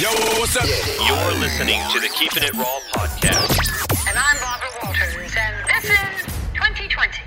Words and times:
Yo, 0.00 0.08
what's 0.38 0.56
up? 0.56 0.64
You're 0.64 1.40
listening 1.40 1.78
to 1.92 2.00
the 2.00 2.08
Keeping 2.08 2.42
It 2.42 2.54
Raw 2.54 2.78
podcast. 2.94 4.08
And 4.08 4.16
I'm 4.16 4.40
Barbara 4.40 4.68
Walters, 4.82 5.36
and 5.36 5.68
this 5.68 5.90
is 5.90 6.26
2020. 6.54 7.18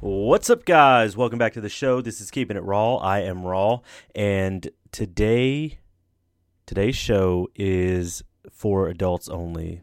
What's 0.00 0.48
up, 0.48 0.64
guys? 0.64 1.18
Welcome 1.18 1.38
back 1.38 1.52
to 1.52 1.60
the 1.60 1.68
show. 1.68 2.00
This 2.00 2.22
is 2.22 2.30
Keeping 2.30 2.56
It 2.56 2.62
Raw. 2.62 2.96
I 2.96 3.20
am 3.20 3.44
Raw, 3.44 3.80
and 4.14 4.66
today, 4.90 5.80
today's 6.64 6.96
show 6.96 7.50
is 7.54 8.24
for 8.50 8.88
adults 8.88 9.28
only. 9.28 9.82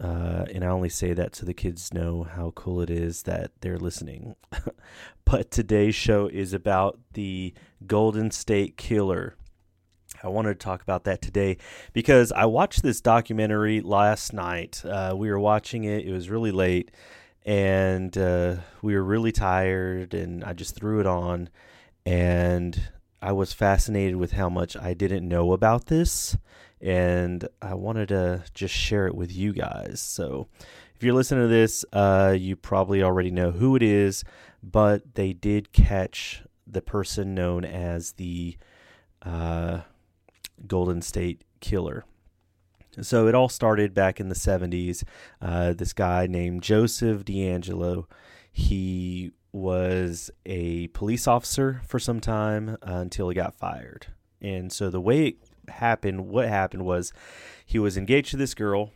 Uh, 0.00 0.46
and 0.52 0.64
I 0.64 0.68
only 0.68 0.88
say 0.88 1.12
that 1.12 1.36
so 1.36 1.46
the 1.46 1.54
kids 1.54 1.94
know 1.94 2.24
how 2.24 2.50
cool 2.56 2.80
it 2.80 2.90
is 2.90 3.22
that 3.22 3.52
they're 3.60 3.78
listening. 3.78 4.34
but 5.24 5.52
today's 5.52 5.94
show 5.94 6.26
is 6.26 6.52
about 6.52 6.98
the 7.12 7.54
Golden 7.86 8.32
State 8.32 8.76
Killer. 8.76 9.36
I 10.22 10.28
wanted 10.28 10.58
to 10.58 10.64
talk 10.64 10.82
about 10.82 11.04
that 11.04 11.22
today 11.22 11.58
because 11.92 12.32
I 12.32 12.46
watched 12.46 12.82
this 12.82 13.00
documentary 13.00 13.80
last 13.80 14.32
night. 14.32 14.82
Uh, 14.84 15.14
we 15.16 15.30
were 15.30 15.40
watching 15.40 15.84
it, 15.84 16.06
it 16.06 16.12
was 16.12 16.30
really 16.30 16.52
late, 16.52 16.90
and 17.44 18.16
uh, 18.16 18.56
we 18.82 18.94
were 18.94 19.04
really 19.04 19.32
tired, 19.32 20.14
and 20.14 20.44
I 20.44 20.52
just 20.52 20.74
threw 20.74 21.00
it 21.00 21.06
on. 21.06 21.48
And 22.04 22.88
I 23.20 23.32
was 23.32 23.52
fascinated 23.52 24.16
with 24.16 24.32
how 24.32 24.48
much 24.48 24.76
I 24.76 24.94
didn't 24.94 25.28
know 25.28 25.52
about 25.52 25.86
this 25.86 26.36
and 26.80 27.48
I 27.62 27.74
wanted 27.74 28.08
to 28.08 28.44
just 28.54 28.74
share 28.74 29.06
it 29.06 29.14
with 29.14 29.34
you 29.34 29.52
guys. 29.52 30.00
So, 30.00 30.48
if 30.94 31.02
you're 31.02 31.14
listening 31.14 31.44
to 31.44 31.48
this, 31.48 31.84
uh, 31.92 32.34
you 32.38 32.56
probably 32.56 33.02
already 33.02 33.30
know 33.30 33.50
who 33.50 33.76
it 33.76 33.82
is, 33.82 34.24
but 34.62 35.14
they 35.14 35.32
did 35.32 35.72
catch 35.72 36.42
the 36.66 36.80
person 36.80 37.34
known 37.34 37.64
as 37.64 38.12
the 38.12 38.56
uh, 39.22 39.80
Golden 40.66 41.02
State 41.02 41.42
Killer. 41.60 42.04
So, 43.00 43.28
it 43.28 43.34
all 43.34 43.50
started 43.50 43.92
back 43.92 44.20
in 44.20 44.30
the 44.30 44.34
70s. 44.34 45.04
Uh, 45.42 45.74
this 45.74 45.92
guy 45.92 46.26
named 46.26 46.62
Joseph 46.62 47.24
DeAngelo, 47.24 48.06
he 48.50 49.32
was 49.52 50.30
a 50.44 50.88
police 50.88 51.26
officer 51.26 51.80
for 51.86 51.98
some 51.98 52.20
time 52.20 52.76
uh, 52.82 52.92
until 52.92 53.28
he 53.28 53.34
got 53.34 53.54
fired. 53.54 54.06
And 54.40 54.70
so 54.72 54.90
the 54.90 55.00
way 55.00 55.26
it 55.26 55.36
happened, 55.68 56.28
what 56.28 56.48
happened 56.48 56.84
was 56.84 57.12
he 57.64 57.78
was 57.78 57.96
engaged 57.96 58.30
to 58.30 58.36
this 58.36 58.54
girl, 58.54 58.92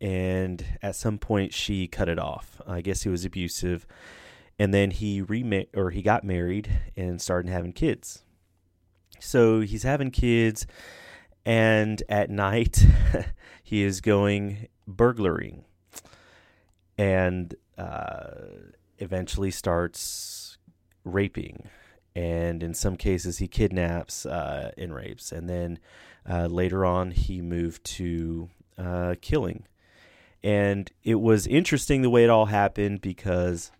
and 0.00 0.64
at 0.82 0.96
some 0.96 1.18
point 1.18 1.54
she 1.54 1.86
cut 1.86 2.08
it 2.08 2.18
off. 2.18 2.60
I 2.66 2.80
guess 2.80 3.02
he 3.02 3.08
was 3.08 3.24
abusive, 3.24 3.86
and 4.58 4.74
then 4.74 4.90
he 4.90 5.22
remar 5.22 5.68
or 5.74 5.90
he 5.90 6.02
got 6.02 6.24
married 6.24 6.68
and 6.96 7.20
started 7.20 7.50
having 7.50 7.72
kids. 7.72 8.24
So 9.22 9.60
he's 9.60 9.84
having 9.84 10.10
kids, 10.10 10.66
and 11.46 12.02
at 12.08 12.28
night 12.28 12.84
he 13.62 13.82
is 13.82 14.00
going 14.00 14.68
burglaring, 14.86 15.64
and 16.98 17.54
uh, 17.78 18.32
eventually 18.98 19.50
starts 19.50 20.58
raping. 21.04 21.68
And 22.14 22.62
in 22.62 22.74
some 22.74 22.96
cases 22.96 23.38
he 23.38 23.48
kidnaps 23.48 24.26
uh, 24.26 24.72
and 24.76 24.94
rapes. 24.94 25.32
And 25.32 25.48
then 25.48 25.78
uh, 26.28 26.46
later 26.46 26.84
on 26.84 27.12
he 27.12 27.40
moved 27.40 27.84
to 27.84 28.50
uh, 28.76 29.14
killing. 29.22 29.66
And 30.44 30.90
it 31.04 31.20
was 31.20 31.46
interesting 31.46 32.02
the 32.02 32.10
way 32.10 32.24
it 32.24 32.30
all 32.30 32.46
happened 32.46 33.00
because 33.00 33.70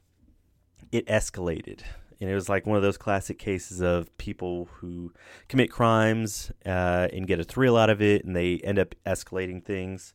it 0.92 1.06
escalated 1.06 1.82
and 2.22 2.30
it 2.30 2.34
was 2.34 2.48
like 2.48 2.66
one 2.66 2.76
of 2.76 2.82
those 2.82 2.96
classic 2.96 3.38
cases 3.38 3.80
of 3.82 4.16
people 4.16 4.70
who 4.76 5.12
commit 5.48 5.70
crimes 5.70 6.50
uh, 6.64 7.08
and 7.12 7.26
get 7.26 7.40
a 7.40 7.44
thrill 7.44 7.76
out 7.76 7.90
of 7.90 8.00
it 8.00 8.24
and 8.24 8.34
they 8.34 8.58
end 8.58 8.78
up 8.78 8.94
escalating 9.04 9.62
things 9.62 10.14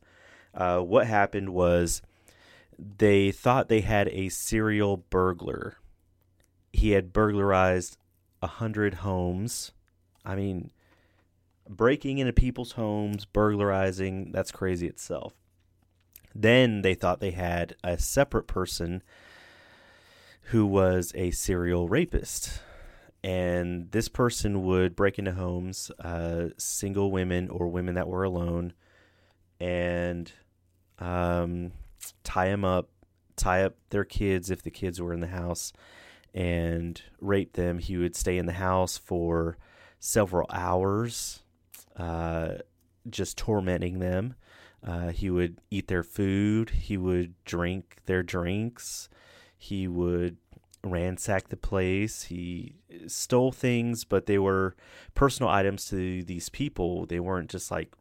uh, 0.56 0.80
what 0.80 1.06
happened 1.06 1.50
was 1.50 2.02
they 2.80 3.32
thought 3.32 3.70
they 3.70 3.82
had 3.82 4.08
a 4.10 4.30
serial 4.30 4.98
burglar 4.98 5.78
he 6.78 6.92
had 6.92 7.12
burglarized 7.14 7.98
a 8.42 8.48
hundred 8.48 8.96
homes. 8.96 9.72
I 10.24 10.36
mean, 10.36 10.72
breaking 11.68 12.20
into 12.20 12.34
people's 12.34 12.74
homes, 12.74 13.26
burglarizing, 13.26 14.32
that's 14.32 14.52
crazy 14.52 14.88
itself. 14.88 15.34
Then 16.36 16.84
they 16.84 16.94
thought 16.94 17.20
they 17.20 17.32
had 17.32 17.76
a 17.84 17.98
separate 17.98 18.48
person 18.48 19.02
who 20.48 20.66
was 20.66 21.12
a 21.16 21.32
serial 21.32 21.90
rapist. 21.90 22.62
And 23.24 23.92
this 23.92 24.08
person 24.08 24.64
would 24.64 24.96
break 24.96 25.20
into 25.20 25.34
homes, 25.34 25.92
uh, 26.00 26.50
single 26.58 27.12
women 27.12 27.50
or 27.50 27.68
women 27.68 27.96
that 27.96 28.08
were 28.08 28.24
alone, 28.24 28.74
and 29.60 30.32
um, 31.00 31.72
tie 32.24 32.48
them 32.48 32.64
up, 32.64 32.90
tie 33.36 33.64
up 33.64 33.76
their 33.90 34.06
kids 34.06 34.50
if 34.50 34.62
the 34.62 34.72
kids 34.72 35.02
were 35.02 35.14
in 35.14 35.20
the 35.20 35.28
house, 35.28 35.74
and 36.34 37.02
rape 37.20 37.54
them. 37.54 37.80
He 37.80 37.98
would 37.98 38.16
stay 38.16 38.38
in 38.38 38.46
the 38.46 38.54
house 38.54 38.98
for 38.98 39.58
several 40.00 40.48
hours, 40.50 41.44
uh, 41.98 42.60
just 43.10 43.38
tormenting 43.38 44.00
them. 44.00 44.36
Uh, 44.86 45.10
he 45.10 45.30
would 45.30 45.60
eat 45.70 45.88
their 45.88 46.04
food. 46.04 46.70
He 46.70 46.96
would 46.96 47.34
drink 47.44 47.98
their 48.06 48.24
drinks. 48.24 49.10
He 49.58 49.88
would 49.88 50.38
ransack 50.84 51.50
the 51.50 51.58
place. 51.58 52.24
He 52.24 52.76
stole 53.08 53.52
things, 53.52 54.04
but 54.04 54.26
they 54.26 54.38
were 54.38 54.76
personal 55.16 55.50
items 55.50 55.90
to 55.90 56.24
these 56.24 56.50
people. 56.50 57.06
They 57.06 57.20
weren't 57.20 57.50
just 57.50 57.72
like 57.72 57.94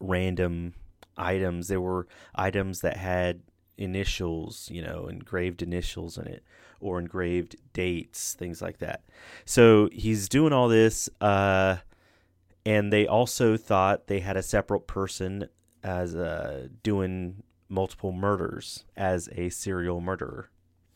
random 0.00 0.74
items. 1.16 1.68
They 1.68 1.76
were 1.76 2.06
items 2.34 2.80
that 2.80 2.96
had 2.96 3.42
initials, 3.76 4.68
you 4.70 4.82
know, 4.82 5.08
engraved 5.08 5.62
initials 5.62 6.16
in 6.18 6.26
it 6.26 6.44
or 6.80 6.98
engraved 6.98 7.56
dates, 7.72 8.34
things 8.34 8.60
like 8.60 8.78
that. 8.78 9.02
So 9.44 9.88
he's 9.92 10.28
doing 10.28 10.52
all 10.52 10.68
this, 10.68 11.08
uh, 11.20 11.78
and 12.66 12.92
they 12.92 13.06
also 13.06 13.56
thought 13.56 14.06
they 14.06 14.20
had 14.20 14.36
a 14.36 14.42
separate 14.42 14.86
person 14.86 15.48
as 15.82 16.14
uh, 16.14 16.68
doing 16.82 17.42
multiple 17.74 18.12
murders 18.12 18.84
as 18.96 19.28
a 19.36 19.50
serial 19.50 20.00
murderer 20.00 20.50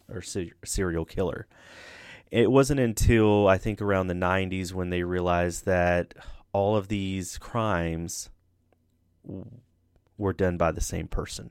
or 0.09 0.23
ser- 0.23 0.57
serial 0.65 1.05
killer. 1.05 1.47
It 2.31 2.51
wasn't 2.51 2.81
until 2.81 3.49
I 3.49 3.59
think 3.59 3.81
around 3.83 4.07
the 4.07 4.15
90s 4.15 4.73
when 4.73 4.91
they 4.91 5.03
realized 5.03 5.65
that 5.67 6.15
all 6.53 6.77
of 6.77 6.89
these 6.89 7.39
crimes 7.39 8.31
were 10.17 10.33
done 10.33 10.57
by 10.57 10.73
the 10.73 10.81
same 10.81 11.09
person. 11.09 11.51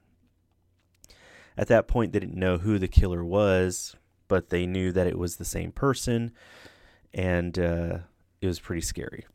At 1.58 1.68
that 1.68 1.88
point, 1.88 2.14
they 2.14 2.20
didn't 2.20 2.40
know 2.40 2.58
who 2.60 2.80
the 2.80 2.88
killer 2.88 3.24
was 3.24 3.96
but 4.28 4.50
they 4.50 4.66
knew 4.66 4.92
that 4.92 5.08
it 5.08 5.18
was 5.18 5.38
the 5.38 5.46
same 5.46 5.72
person, 5.72 6.32
and 7.14 7.58
uh, 7.58 8.00
it 8.42 8.48
was 8.48 8.60
pretty 8.60 8.82
scary. 8.82 9.26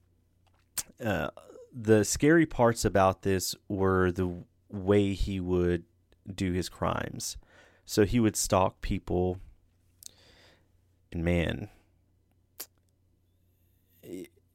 Uh, 1.03 1.31
the 1.73 2.05
scary 2.05 2.47
parts 2.47 2.85
about 2.85 3.23
this 3.23 3.55
were 3.69 4.13
the 4.13 4.45
way 4.73 5.13
he 5.13 5.39
would 5.41 5.85
do 6.35 6.53
his 6.53 6.69
crimes. 6.69 7.37
So 7.85 8.05
he 8.05 8.21
would 8.21 8.37
stalk 8.37 8.81
people, 8.81 9.39
and 11.11 11.25
man, 11.25 11.69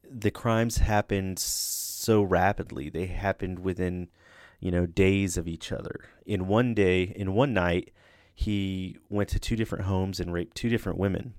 the 0.09 0.31
crimes 0.31 0.77
happened 0.77 1.39
so 1.39 2.21
rapidly. 2.21 2.89
They 2.89 3.07
happened 3.07 3.59
within, 3.59 4.09
you 4.59 4.71
know, 4.71 4.85
days 4.85 5.37
of 5.37 5.47
each 5.47 5.71
other. 5.71 6.05
In 6.25 6.47
one 6.47 6.73
day, 6.73 7.03
in 7.15 7.33
one 7.33 7.53
night, 7.53 7.91
he 8.33 8.97
went 9.09 9.29
to 9.29 9.39
two 9.39 9.55
different 9.55 9.85
homes 9.85 10.19
and 10.19 10.31
raped 10.31 10.55
two 10.55 10.69
different 10.69 10.97
women. 10.97 11.33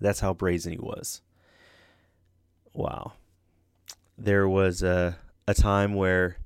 That's 0.00 0.20
how 0.20 0.34
brazen 0.34 0.72
he 0.72 0.78
was. 0.78 1.20
Wow. 2.72 3.14
There 4.16 4.48
was 4.48 4.82
a, 4.82 5.18
a 5.46 5.54
time 5.54 5.94
where 5.94 6.36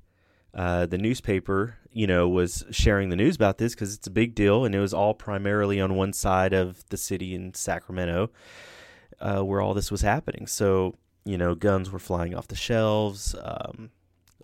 uh, 0.53 0.85
the 0.85 0.97
newspaper, 0.97 1.77
you 1.91 2.07
know, 2.07 2.27
was 2.27 2.65
sharing 2.71 3.09
the 3.09 3.15
news 3.15 3.35
about 3.35 3.57
this 3.57 3.73
because 3.73 3.95
it's 3.95 4.07
a 4.07 4.11
big 4.11 4.35
deal, 4.35 4.65
and 4.65 4.75
it 4.75 4.79
was 4.79 4.93
all 4.93 5.13
primarily 5.13 5.79
on 5.79 5.95
one 5.95 6.13
side 6.13 6.53
of 6.53 6.87
the 6.89 6.97
city 6.97 7.33
in 7.33 7.53
Sacramento 7.53 8.29
uh, 9.19 9.41
where 9.41 9.61
all 9.61 9.73
this 9.73 9.91
was 9.91 10.01
happening. 10.01 10.47
So, 10.47 10.95
you 11.23 11.37
know, 11.37 11.55
guns 11.55 11.91
were 11.91 11.99
flying 11.99 12.35
off 12.35 12.47
the 12.47 12.55
shelves. 12.55 13.35
Um, 13.41 13.91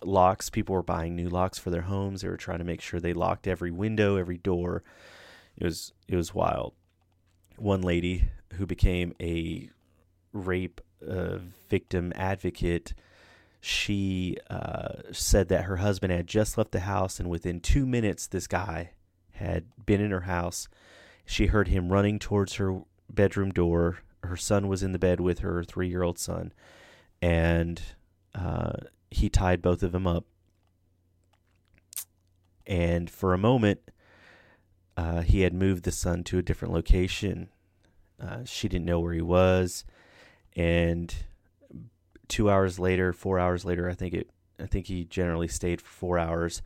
locks. 0.02 0.50
People 0.50 0.74
were 0.74 0.82
buying 0.82 1.16
new 1.16 1.28
locks 1.28 1.58
for 1.58 1.70
their 1.70 1.82
homes. 1.82 2.22
They 2.22 2.28
were 2.28 2.36
trying 2.36 2.58
to 2.58 2.64
make 2.64 2.80
sure 2.80 3.00
they 3.00 3.12
locked 3.12 3.46
every 3.46 3.70
window, 3.70 4.16
every 4.16 4.38
door. 4.38 4.82
It 5.56 5.64
was 5.64 5.92
it 6.06 6.16
was 6.16 6.34
wild. 6.34 6.74
One 7.56 7.82
lady 7.82 8.28
who 8.54 8.66
became 8.66 9.14
a 9.20 9.70
rape 10.32 10.80
uh, 11.06 11.38
victim 11.68 12.12
advocate, 12.14 12.94
she 13.60 14.36
uh, 14.48 15.02
said 15.12 15.48
that 15.48 15.64
her 15.64 15.76
husband 15.76 16.12
had 16.12 16.26
just 16.26 16.56
left 16.56 16.72
the 16.72 16.80
house, 16.80 17.18
and 17.18 17.28
within 17.28 17.60
two 17.60 17.86
minutes, 17.86 18.26
this 18.26 18.46
guy 18.46 18.90
had 19.32 19.64
been 19.84 20.00
in 20.00 20.10
her 20.10 20.22
house. 20.22 20.68
She 21.24 21.46
heard 21.46 21.68
him 21.68 21.92
running 21.92 22.18
towards 22.18 22.54
her 22.54 22.80
bedroom 23.10 23.50
door. 23.50 23.98
Her 24.22 24.36
son 24.36 24.68
was 24.68 24.82
in 24.82 24.92
the 24.92 24.98
bed 24.98 25.20
with 25.20 25.40
her 25.40 25.64
three 25.64 25.88
year 25.88 26.02
old 26.02 26.18
son, 26.18 26.52
and 27.20 27.80
uh, 28.34 28.72
he 29.10 29.28
tied 29.28 29.62
both 29.62 29.82
of 29.82 29.92
them 29.92 30.06
up. 30.06 30.24
And 32.66 33.10
for 33.10 33.32
a 33.32 33.38
moment, 33.38 33.80
uh, 34.96 35.22
he 35.22 35.40
had 35.40 35.54
moved 35.54 35.84
the 35.84 35.92
son 35.92 36.22
to 36.24 36.38
a 36.38 36.42
different 36.42 36.74
location. 36.74 37.48
Uh, 38.20 38.44
she 38.44 38.68
didn't 38.68 38.84
know 38.84 39.00
where 39.00 39.14
he 39.14 39.22
was, 39.22 39.84
and 40.54 41.14
two 42.28 42.50
hours 42.50 42.78
later, 42.78 43.12
four 43.12 43.38
hours 43.38 43.64
later, 43.64 43.88
I 43.88 43.94
think 43.94 44.14
it. 44.14 44.30
I 44.60 44.66
think 44.66 44.86
he 44.86 45.04
generally 45.04 45.46
stayed 45.46 45.80
for 45.80 45.88
four 45.88 46.18
hours 46.18 46.62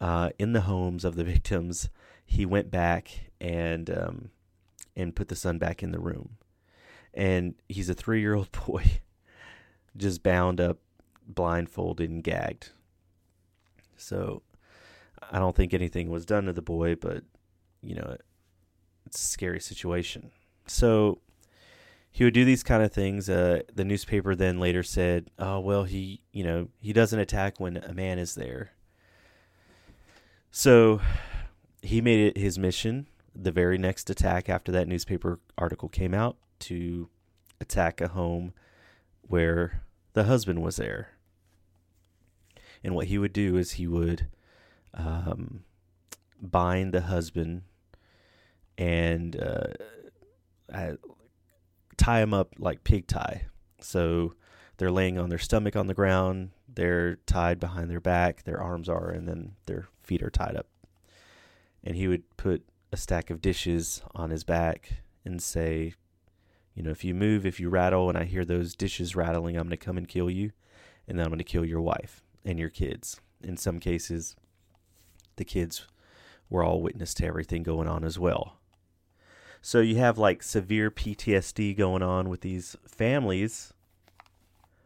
uh, 0.00 0.30
in 0.38 0.52
the 0.52 0.62
homes 0.62 1.04
of 1.04 1.14
the 1.14 1.24
victims. 1.34 1.88
He 2.24 2.44
went 2.44 2.70
back 2.70 3.30
and 3.40 3.88
um, 3.90 4.30
and 4.96 5.14
put 5.14 5.28
the 5.28 5.36
son 5.36 5.58
back 5.58 5.82
in 5.82 5.92
the 5.92 6.00
room, 6.00 6.36
and 7.14 7.54
he's 7.68 7.88
a 7.88 7.94
three-year-old 7.94 8.50
boy, 8.66 9.00
just 9.96 10.22
bound 10.22 10.60
up, 10.60 10.78
blindfolded, 11.26 12.10
and 12.10 12.22
gagged. 12.24 12.70
So, 13.96 14.42
I 15.30 15.38
don't 15.38 15.56
think 15.56 15.72
anything 15.72 16.10
was 16.10 16.26
done 16.26 16.44
to 16.46 16.52
the 16.52 16.62
boy, 16.62 16.96
but 16.96 17.24
you 17.82 17.94
know, 17.94 18.16
it's 19.06 19.22
a 19.22 19.26
scary 19.26 19.60
situation. 19.60 20.30
So 20.66 21.20
he 22.16 22.24
would 22.24 22.32
do 22.32 22.46
these 22.46 22.62
kind 22.62 22.82
of 22.82 22.94
things. 22.94 23.28
Uh, 23.28 23.60
the 23.74 23.84
newspaper 23.84 24.34
then 24.34 24.58
later 24.58 24.82
said, 24.82 25.30
"Oh 25.38 25.60
well, 25.60 25.84
he 25.84 26.22
you 26.32 26.44
know 26.44 26.68
he 26.80 26.94
doesn't 26.94 27.18
attack 27.18 27.60
when 27.60 27.76
a 27.76 27.92
man 27.92 28.18
is 28.18 28.34
there." 28.36 28.70
So 30.50 31.02
he 31.82 32.00
made 32.00 32.20
it 32.20 32.38
his 32.38 32.58
mission 32.58 33.08
the 33.34 33.52
very 33.52 33.76
next 33.76 34.08
attack 34.08 34.48
after 34.48 34.72
that 34.72 34.88
newspaper 34.88 35.40
article 35.58 35.90
came 35.90 36.14
out 36.14 36.38
to 36.60 37.10
attack 37.60 38.00
a 38.00 38.08
home 38.08 38.54
where 39.20 39.82
the 40.14 40.24
husband 40.24 40.62
was 40.62 40.76
there. 40.76 41.10
And 42.82 42.94
what 42.94 43.08
he 43.08 43.18
would 43.18 43.34
do 43.34 43.58
is 43.58 43.72
he 43.72 43.86
would 43.86 44.28
um, 44.94 45.64
bind 46.40 46.94
the 46.94 47.02
husband 47.02 47.64
and 48.78 49.38
uh, 49.38 50.94
tie 51.96 52.20
them 52.20 52.34
up 52.34 52.54
like 52.58 52.84
pig 52.84 53.06
tie. 53.06 53.46
So 53.80 54.34
they're 54.76 54.90
laying 54.90 55.18
on 55.18 55.28
their 55.28 55.38
stomach 55.38 55.76
on 55.76 55.86
the 55.86 55.94
ground, 55.94 56.50
they're 56.68 57.16
tied 57.26 57.58
behind 57.58 57.90
their 57.90 58.00
back, 58.00 58.44
their 58.44 58.60
arms 58.60 58.88
are, 58.88 59.10
and 59.10 59.26
then 59.26 59.52
their 59.66 59.88
feet 60.02 60.22
are 60.22 60.30
tied 60.30 60.56
up. 60.56 60.66
And 61.82 61.96
he 61.96 62.08
would 62.08 62.36
put 62.36 62.66
a 62.92 62.96
stack 62.96 63.30
of 63.30 63.40
dishes 63.40 64.02
on 64.14 64.30
his 64.30 64.44
back 64.44 65.02
and 65.24 65.42
say, 65.42 65.94
you 66.74 66.82
know, 66.82 66.90
if 66.90 67.04
you 67.04 67.14
move, 67.14 67.46
if 67.46 67.58
you 67.58 67.70
rattle, 67.70 68.08
and 68.08 68.18
I 68.18 68.24
hear 68.24 68.44
those 68.44 68.74
dishes 68.74 69.16
rattling, 69.16 69.56
I'm 69.56 69.68
going 69.68 69.70
to 69.70 69.76
come 69.76 69.96
and 69.96 70.06
kill 70.06 70.30
you, 70.30 70.52
and 71.08 71.18
then 71.18 71.24
I'm 71.24 71.30
going 71.30 71.38
to 71.38 71.44
kill 71.44 71.64
your 71.64 71.80
wife 71.80 72.22
and 72.44 72.58
your 72.58 72.68
kids. 72.68 73.20
In 73.42 73.56
some 73.56 73.80
cases, 73.80 74.36
the 75.36 75.44
kids 75.44 75.86
were 76.50 76.62
all 76.62 76.82
witness 76.82 77.14
to 77.14 77.26
everything 77.26 77.62
going 77.62 77.88
on 77.88 78.04
as 78.04 78.18
well. 78.18 78.55
So 79.62 79.80
you 79.80 79.96
have 79.96 80.18
like 80.18 80.42
severe 80.42 80.90
PTSD 80.90 81.76
going 81.76 82.02
on 82.02 82.28
with 82.28 82.40
these 82.42 82.76
families 82.86 83.72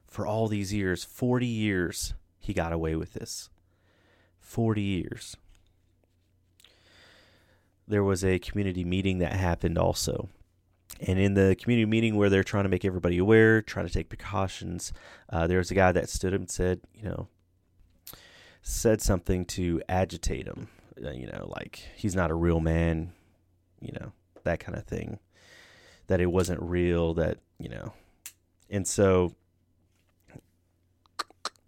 for 0.06 0.26
all 0.26 0.48
these 0.48 0.72
years 0.72 1.04
40 1.04 1.46
years 1.46 2.14
he 2.38 2.52
got 2.52 2.72
away 2.72 2.96
with 2.96 3.12
this. 3.12 3.50
40 4.40 4.82
years. 4.82 5.36
There 7.86 8.02
was 8.02 8.24
a 8.24 8.38
community 8.38 8.84
meeting 8.84 9.18
that 9.18 9.34
happened 9.34 9.78
also. 9.78 10.28
And 11.00 11.18
in 11.18 11.34
the 11.34 11.56
community 11.60 11.86
meeting 11.86 12.16
where 12.16 12.28
they're 12.28 12.42
trying 12.42 12.64
to 12.64 12.68
make 12.68 12.84
everybody 12.84 13.18
aware, 13.18 13.62
trying 13.62 13.86
to 13.86 13.92
take 13.92 14.08
precautions, 14.08 14.92
uh, 15.28 15.46
there 15.46 15.58
was 15.58 15.70
a 15.70 15.74
guy 15.74 15.92
that 15.92 16.08
stood 16.08 16.34
up 16.34 16.40
and 16.40 16.50
said, 16.50 16.80
you 16.94 17.04
know, 17.04 17.28
said 18.62 19.00
something 19.00 19.44
to 19.46 19.80
agitate 19.88 20.46
him. 20.46 20.68
Uh, 21.02 21.10
you 21.10 21.26
know, 21.26 21.52
like 21.56 21.88
he's 21.96 22.16
not 22.16 22.30
a 22.30 22.34
real 22.34 22.60
man, 22.60 23.12
you 23.80 23.92
know, 23.92 24.12
that 24.44 24.60
kind 24.60 24.76
of 24.76 24.84
thing. 24.84 25.18
That 26.06 26.20
it 26.20 26.26
wasn't 26.26 26.62
real, 26.62 27.14
that, 27.14 27.38
you 27.58 27.68
know. 27.68 27.92
And 28.68 28.86
so 28.86 29.34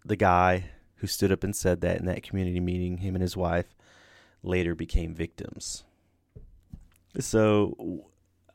the 0.05 0.15
guy 0.15 0.65
who 0.95 1.07
stood 1.07 1.31
up 1.31 1.43
and 1.43 1.55
said 1.55 1.81
that 1.81 1.97
in 1.97 2.05
that 2.05 2.23
community 2.23 2.59
meeting, 2.59 2.97
him 2.97 3.15
and 3.15 3.21
his 3.21 3.37
wife, 3.37 3.73
later 4.41 4.75
became 4.75 5.13
victims. 5.13 5.83
So 7.19 8.05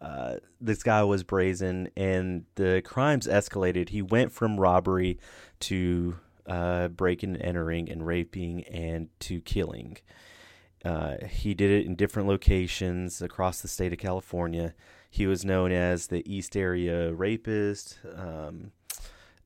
uh, 0.00 0.36
this 0.60 0.82
guy 0.82 1.02
was 1.04 1.22
brazen, 1.22 1.88
and 1.96 2.44
the 2.54 2.82
crimes 2.84 3.26
escalated. 3.26 3.88
He 3.90 4.02
went 4.02 4.32
from 4.32 4.60
robbery 4.60 5.18
to 5.60 6.16
uh, 6.46 6.88
breaking 6.88 7.34
and 7.34 7.42
entering 7.42 7.90
and 7.90 8.06
raping 8.06 8.64
and 8.64 9.08
to 9.20 9.40
killing. 9.40 9.98
Uh, 10.84 11.16
he 11.28 11.54
did 11.54 11.70
it 11.70 11.86
in 11.86 11.96
different 11.96 12.28
locations 12.28 13.20
across 13.20 13.60
the 13.60 13.68
state 13.68 13.92
of 13.92 13.98
California. 13.98 14.74
He 15.10 15.26
was 15.26 15.44
known 15.44 15.72
as 15.72 16.06
the 16.06 16.22
East 16.32 16.56
Area 16.56 17.12
Rapist. 17.12 17.98
Um, 18.16 18.72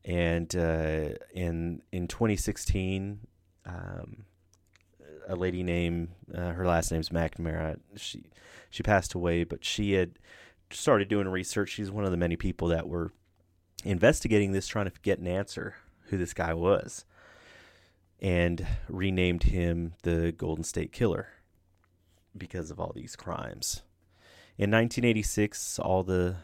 and 0.05 0.55
uh, 0.56 1.11
in 1.32 1.82
in 1.93 2.08
2016, 2.08 3.20
um, 3.67 4.25
a 5.29 5.37
lady 5.37 5.62
named 5.62 6.08
uh, 6.34 6.52
her 6.52 6.67
last 6.67 6.90
name's 6.90 7.11
McNamara. 7.11 7.78
She 7.96 8.25
she 8.70 8.82
passed 8.82 9.14
away, 9.14 9.44
but 9.44 9.64
she 9.64 9.93
had 9.93 10.19
started 10.70 11.08
doing 11.08 11.28
research. 11.28 11.70
She's 11.70 11.90
one 11.90 12.05
of 12.05 12.11
the 12.11 12.17
many 12.17 12.37
people 12.37 12.69
that 12.69 12.88
were 12.88 13.12
investigating 13.85 14.52
this, 14.52 14.67
trying 14.67 14.87
to 14.87 14.93
get 15.02 15.19
an 15.19 15.26
answer 15.26 15.76
who 16.06 16.19
this 16.19 16.35
guy 16.35 16.52
was, 16.52 17.05
and 18.23 18.65
renamed 18.89 19.43
him 19.43 19.95
the 20.05 20.31
Golden 20.31 20.63
State 20.63 20.93
Killer 20.93 21.27
because 22.39 22.71
of 22.71 22.79
all 22.79 22.93
these 22.95 23.17
crimes. 23.17 23.83
In 24.57 24.71
1986, 24.71 25.81
all 25.81 26.05
the 26.05 26.37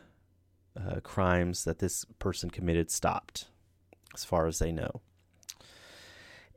uh, 0.76 0.98
crimes 1.00 1.62
that 1.64 1.78
this 1.78 2.04
person 2.18 2.50
committed 2.50 2.90
stopped, 2.90 3.46
as 4.12 4.24
far 4.24 4.48
as 4.48 4.58
they 4.58 4.72
know. 4.72 5.00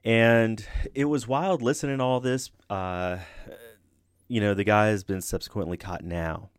And 0.04 0.66
it 0.96 1.06
was 1.06 1.28
wild 1.28 1.62
listening 1.62 2.00
to 2.00 2.04
all 2.04 2.20
this. 2.20 2.50
Uh, 2.68 3.20
you 4.28 4.42
know, 4.42 4.56
the 4.56 4.64
guy 4.64 4.88
has 4.88 5.04
been 5.04 5.22
subsequently 5.22 5.78
caught 5.78 6.04
now. 6.04 6.50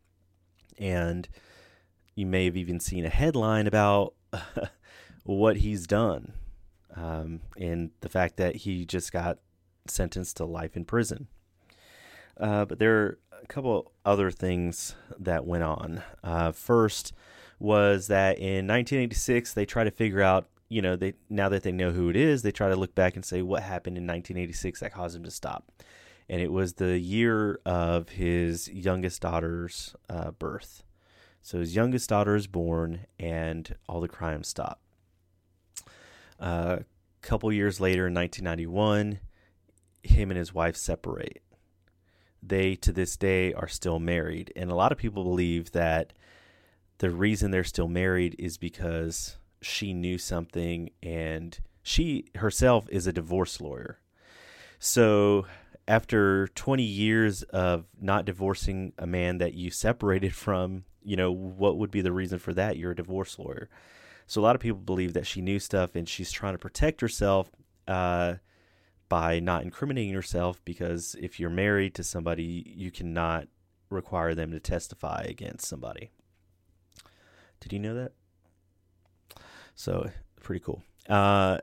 And 0.79 1.29
you 2.15 2.27
may 2.27 2.45
have 2.45 2.57
even 2.57 2.79
seen 2.79 3.05
a 3.05 3.11
headline 3.11 3.67
about 3.67 4.15
what 5.25 5.57
he's 5.57 5.89
done 5.89 6.35
um, 6.97 7.41
and 7.57 7.91
the 8.01 8.09
fact 8.09 8.37
that 8.37 8.57
he 8.57 8.85
just 8.85 9.13
got 9.13 9.39
sentenced 9.87 10.37
to 10.39 10.45
life 10.45 10.77
in 10.77 10.85
prison. 10.85 11.29
Uh, 12.39 12.65
but 12.65 12.79
there 12.79 13.03
are 13.03 13.19
a 13.43 13.47
couple 13.47 13.93
other 14.05 14.31
things 14.31 14.95
that 15.19 15.47
went 15.47 15.65
on. 15.65 16.03
Uh, 16.23 16.53
first 16.53 17.13
was 17.59 18.09
that 18.09 18.39
in 18.39 18.67
1986 18.67 19.55
they 19.55 19.65
try 19.65 19.85
to 19.85 19.91
figure 19.91 20.23
out, 20.23 20.49
you 20.69 20.83
know, 20.83 20.97
they 20.97 21.15
now 21.29 21.49
that 21.49 21.63
they 21.63 21.73
know 21.73 21.91
who 21.91 22.09
it 22.09 22.17
is, 22.17 22.43
they 22.43 22.51
try 22.51 22.69
to 22.69 22.77
look 22.77 22.95
back 22.95 23.15
and 23.15 23.25
say 23.25 23.43
what 23.43 23.63
happened 23.63 23.97
in 23.97 24.05
1986 24.05 24.81
that 24.81 24.93
caused 24.93 25.17
him 25.17 25.25
to 25.25 25.31
stop. 25.31 25.71
And 26.29 26.41
it 26.41 26.53
was 26.53 26.75
the 26.75 26.99
year 26.99 27.61
of 27.67 28.11
his 28.11 28.69
youngest 28.69 29.21
daughter's 29.21 29.95
uh, 30.09 30.31
birth. 30.31 30.83
So 31.43 31.59
his 31.59 31.75
youngest 31.75 32.09
daughter 32.09 32.37
is 32.37 32.47
born, 32.47 33.01
and 33.19 33.75
all 33.89 34.01
the 34.01 34.09
crimes 34.09 34.47
stop. 34.49 34.81
A 36.43 36.45
uh, 36.45 36.79
couple 37.23 37.51
years 37.53 37.81
later, 37.81 38.09
in 38.09 38.15
1991, 38.15 39.21
him 40.03 40.31
and 40.31 40.39
his 40.39 40.53
wife 40.53 40.77
separate 40.77 41.41
they 42.43 42.75
to 42.75 42.93
this 42.93 43.17
day 43.17 43.53
are 43.55 43.69
still 43.69 44.01
married. 44.01 44.53
And 44.57 44.71
a 44.71 44.75
lot 44.75 44.93
of 44.93 44.99
people 44.99 45.23
believe 45.23 45.73
that 45.73 46.13
the 46.99 47.11
reason 47.11 47.51
they're 47.51 47.65
still 47.65 47.89
married 47.89 48.35
is 48.39 48.59
because 48.59 49.37
she 49.61 49.95
knew 49.95 50.19
something 50.19 50.91
and 51.03 51.59
she 51.83 52.27
herself 52.37 52.87
is 52.91 53.07
a 53.07 53.13
divorce 53.13 53.61
lawyer. 53.61 54.01
So 54.81 55.47
after 55.87 56.49
20 56.49 56.83
years 56.83 57.43
of 57.45 57.85
not 58.01 58.25
divorcing 58.25 58.93
a 58.99 59.07
man 59.07 59.39
that 59.39 59.55
you 59.55 59.71
separated 59.71 60.35
from, 60.35 60.85
you 61.05 61.17
know, 61.17 61.31
what 61.31 61.79
would 61.79 61.91
be 61.91 62.03
the 62.03 62.13
reason 62.13 62.39
for 62.39 62.53
that? 62.55 62.77
You're 62.77 62.93
a 62.93 62.97
divorce 62.97 63.39
lawyer. 63.39 63.69
So 64.27 64.41
a 64.41 64.45
lot 64.45 64.55
of 64.55 64.61
people 64.61 64.79
believe 64.79 65.13
that 65.15 65.27
she 65.27 65.41
knew 65.41 65.59
stuff 65.59 65.95
and 65.95 66.09
she's 66.09 66.33
trying 66.33 66.55
to 66.55 66.59
protect 66.59 67.01
herself. 67.01 67.51
Uh, 67.87 68.35
by 69.13 69.41
not 69.41 69.63
incriminating 69.63 70.15
herself 70.15 70.65
because 70.65 71.15
if 71.21 71.39
you're 71.39 71.51
married 71.51 71.95
to 71.95 72.03
somebody, 72.03 72.73
you 72.75 72.91
cannot 72.91 73.47
require 73.91 74.35
them 74.35 74.51
to 74.53 74.59
testify 74.59 75.23
against 75.29 75.67
somebody. 75.67 76.09
Did 77.61 77.75
you 77.75 77.79
know 77.79 77.95
that? 77.95 78.13
So, 79.75 80.09
pretty 80.41 80.61
cool. 80.61 80.83
Uh, 81.11 81.59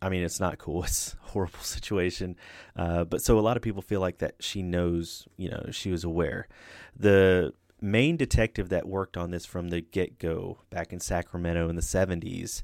I 0.00 0.08
mean, 0.08 0.22
it's 0.22 0.40
not 0.40 0.56
cool. 0.56 0.82
It's 0.84 1.14
a 1.22 1.28
horrible 1.32 1.58
situation. 1.58 2.36
Uh, 2.74 3.04
but 3.04 3.20
so 3.20 3.38
a 3.38 3.40
lot 3.40 3.58
of 3.58 3.62
people 3.62 3.82
feel 3.82 4.00
like 4.00 4.20
that 4.20 4.36
she 4.40 4.62
knows, 4.62 5.28
you 5.36 5.50
know, 5.50 5.66
she 5.72 5.90
was 5.90 6.04
aware. 6.04 6.48
The 6.96 7.52
main 7.80 8.16
detective 8.16 8.68
that 8.70 8.88
worked 8.88 9.16
on 9.16 9.30
this 9.30 9.44
from 9.44 9.68
the 9.68 9.80
get 9.80 10.18
go 10.18 10.58
back 10.70 10.92
in 10.92 11.00
Sacramento 11.00 11.68
in 11.68 11.76
the 11.76 11.82
70s 11.82 12.62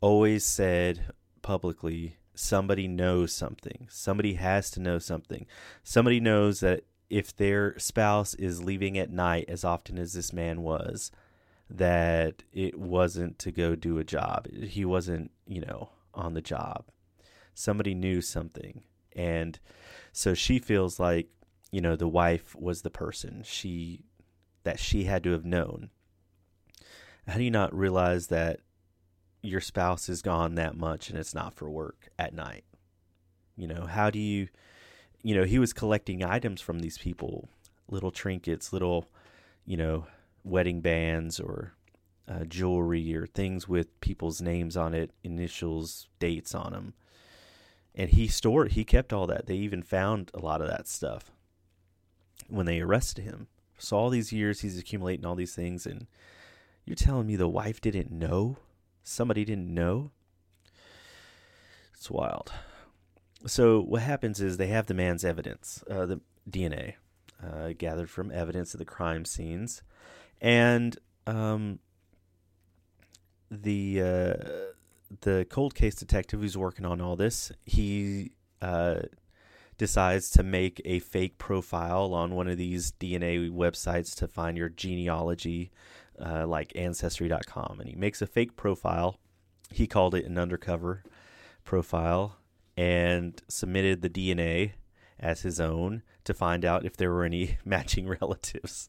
always 0.00 0.44
said 0.44 1.12
publicly, 1.42 2.16
somebody 2.34 2.88
knows 2.88 3.32
something. 3.32 3.86
Somebody 3.90 4.34
has 4.34 4.70
to 4.72 4.80
know 4.80 4.98
something. 4.98 5.46
Somebody 5.82 6.20
knows 6.20 6.60
that 6.60 6.84
if 7.10 7.36
their 7.36 7.78
spouse 7.78 8.34
is 8.34 8.62
leaving 8.62 8.96
at 8.96 9.10
night 9.10 9.44
as 9.48 9.64
often 9.64 9.98
as 9.98 10.14
this 10.14 10.32
man 10.32 10.62
was, 10.62 11.10
that 11.68 12.42
it 12.52 12.78
wasn't 12.78 13.38
to 13.38 13.52
go 13.52 13.74
do 13.74 13.98
a 13.98 14.04
job. 14.04 14.48
He 14.50 14.84
wasn't, 14.84 15.30
you 15.46 15.60
know, 15.60 15.90
on 16.14 16.34
the 16.34 16.42
job. 16.42 16.86
Somebody 17.54 17.94
knew 17.94 18.20
something. 18.20 18.82
And 19.14 19.58
so 20.12 20.34
she 20.34 20.58
feels 20.58 20.98
like, 20.98 21.28
you 21.70 21.80
know, 21.80 21.96
the 21.96 22.08
wife 22.08 22.54
was 22.56 22.82
the 22.82 22.90
person 22.90 23.42
she 23.44 24.04
that 24.64 24.78
she 24.78 25.04
had 25.04 25.22
to 25.24 25.32
have 25.32 25.44
known. 25.44 25.90
How 27.26 27.36
do 27.36 27.44
you 27.44 27.50
not 27.50 27.74
realize 27.74 28.28
that 28.28 28.60
your 29.42 29.60
spouse 29.60 30.08
is 30.08 30.22
gone 30.22 30.54
that 30.56 30.76
much 30.76 31.10
and 31.10 31.18
it's 31.18 31.34
not 31.34 31.54
for 31.54 31.70
work 31.70 32.08
at 32.18 32.34
night? 32.34 32.64
You 33.56 33.68
know, 33.68 33.86
how 33.86 34.10
do 34.10 34.18
you 34.18 34.48
you 35.22 35.34
know, 35.36 35.44
he 35.44 35.58
was 35.58 35.72
collecting 35.72 36.24
items 36.24 36.60
from 36.60 36.80
these 36.80 36.98
people, 36.98 37.48
little 37.88 38.10
trinkets, 38.10 38.72
little, 38.72 39.08
you 39.64 39.76
know, 39.76 40.06
wedding 40.44 40.80
bands 40.80 41.38
or 41.38 41.74
uh, 42.28 42.44
jewelry 42.44 43.14
or 43.14 43.26
things 43.26 43.68
with 43.68 44.00
people's 44.00 44.40
names 44.40 44.76
on 44.76 44.94
it, 44.94 45.12
initials, 45.22 46.08
dates 46.18 46.54
on 46.54 46.72
them. 46.72 46.94
And 47.94 48.10
he 48.10 48.26
stored, 48.26 48.72
he 48.72 48.84
kept 48.84 49.12
all 49.12 49.26
that. 49.28 49.46
They 49.46 49.56
even 49.56 49.82
found 49.82 50.30
a 50.34 50.40
lot 50.40 50.60
of 50.60 50.68
that 50.68 50.88
stuff 50.88 51.30
when 52.48 52.66
they 52.66 52.80
arrested 52.80 53.24
him. 53.24 53.48
So 53.82 53.96
all 53.96 54.10
these 54.10 54.32
years 54.32 54.60
he's 54.60 54.78
accumulating 54.78 55.26
all 55.26 55.34
these 55.34 55.56
things, 55.56 55.86
and 55.86 56.06
you're 56.84 56.94
telling 56.94 57.26
me 57.26 57.34
the 57.34 57.48
wife 57.48 57.80
didn't 57.80 58.12
know? 58.12 58.56
Somebody 59.02 59.44
didn't 59.44 59.74
know? 59.74 60.12
It's 61.94 62.08
wild. 62.08 62.52
So 63.44 63.80
what 63.80 64.02
happens 64.02 64.40
is 64.40 64.56
they 64.56 64.68
have 64.68 64.86
the 64.86 64.94
man's 64.94 65.24
evidence, 65.24 65.82
uh, 65.90 66.06
the 66.06 66.20
DNA, 66.48 66.94
uh, 67.44 67.72
gathered 67.76 68.08
from 68.08 68.30
evidence 68.30 68.72
of 68.72 68.78
the 68.78 68.84
crime 68.84 69.24
scenes, 69.24 69.82
and 70.40 70.96
um, 71.26 71.80
the 73.50 74.00
uh, 74.00 74.34
the 75.22 75.44
cold 75.50 75.74
case 75.74 75.96
detective 75.96 76.40
who's 76.40 76.56
working 76.56 76.86
on 76.86 77.00
all 77.00 77.16
this, 77.16 77.50
he 77.66 78.30
uh, 78.60 79.00
decides 79.82 80.30
to 80.30 80.44
make 80.44 80.80
a 80.84 81.00
fake 81.00 81.38
profile 81.38 82.14
on 82.14 82.36
one 82.36 82.46
of 82.46 82.56
these 82.56 82.92
DNA 83.00 83.50
websites 83.50 84.14
to 84.14 84.28
find 84.28 84.56
your 84.56 84.68
genealogy, 84.68 85.72
uh, 86.24 86.46
like 86.46 86.72
Ancestry.com, 86.76 87.80
and 87.80 87.88
he 87.88 87.96
makes 87.96 88.22
a 88.22 88.28
fake 88.28 88.54
profile. 88.54 89.18
He 89.72 89.88
called 89.88 90.14
it 90.14 90.24
an 90.24 90.38
undercover 90.38 91.02
profile 91.64 92.36
and 92.76 93.42
submitted 93.48 94.02
the 94.02 94.08
DNA 94.08 94.74
as 95.18 95.40
his 95.40 95.58
own 95.58 96.04
to 96.22 96.32
find 96.32 96.64
out 96.64 96.86
if 96.86 96.96
there 96.96 97.10
were 97.10 97.24
any 97.24 97.58
matching 97.64 98.06
relatives. 98.06 98.88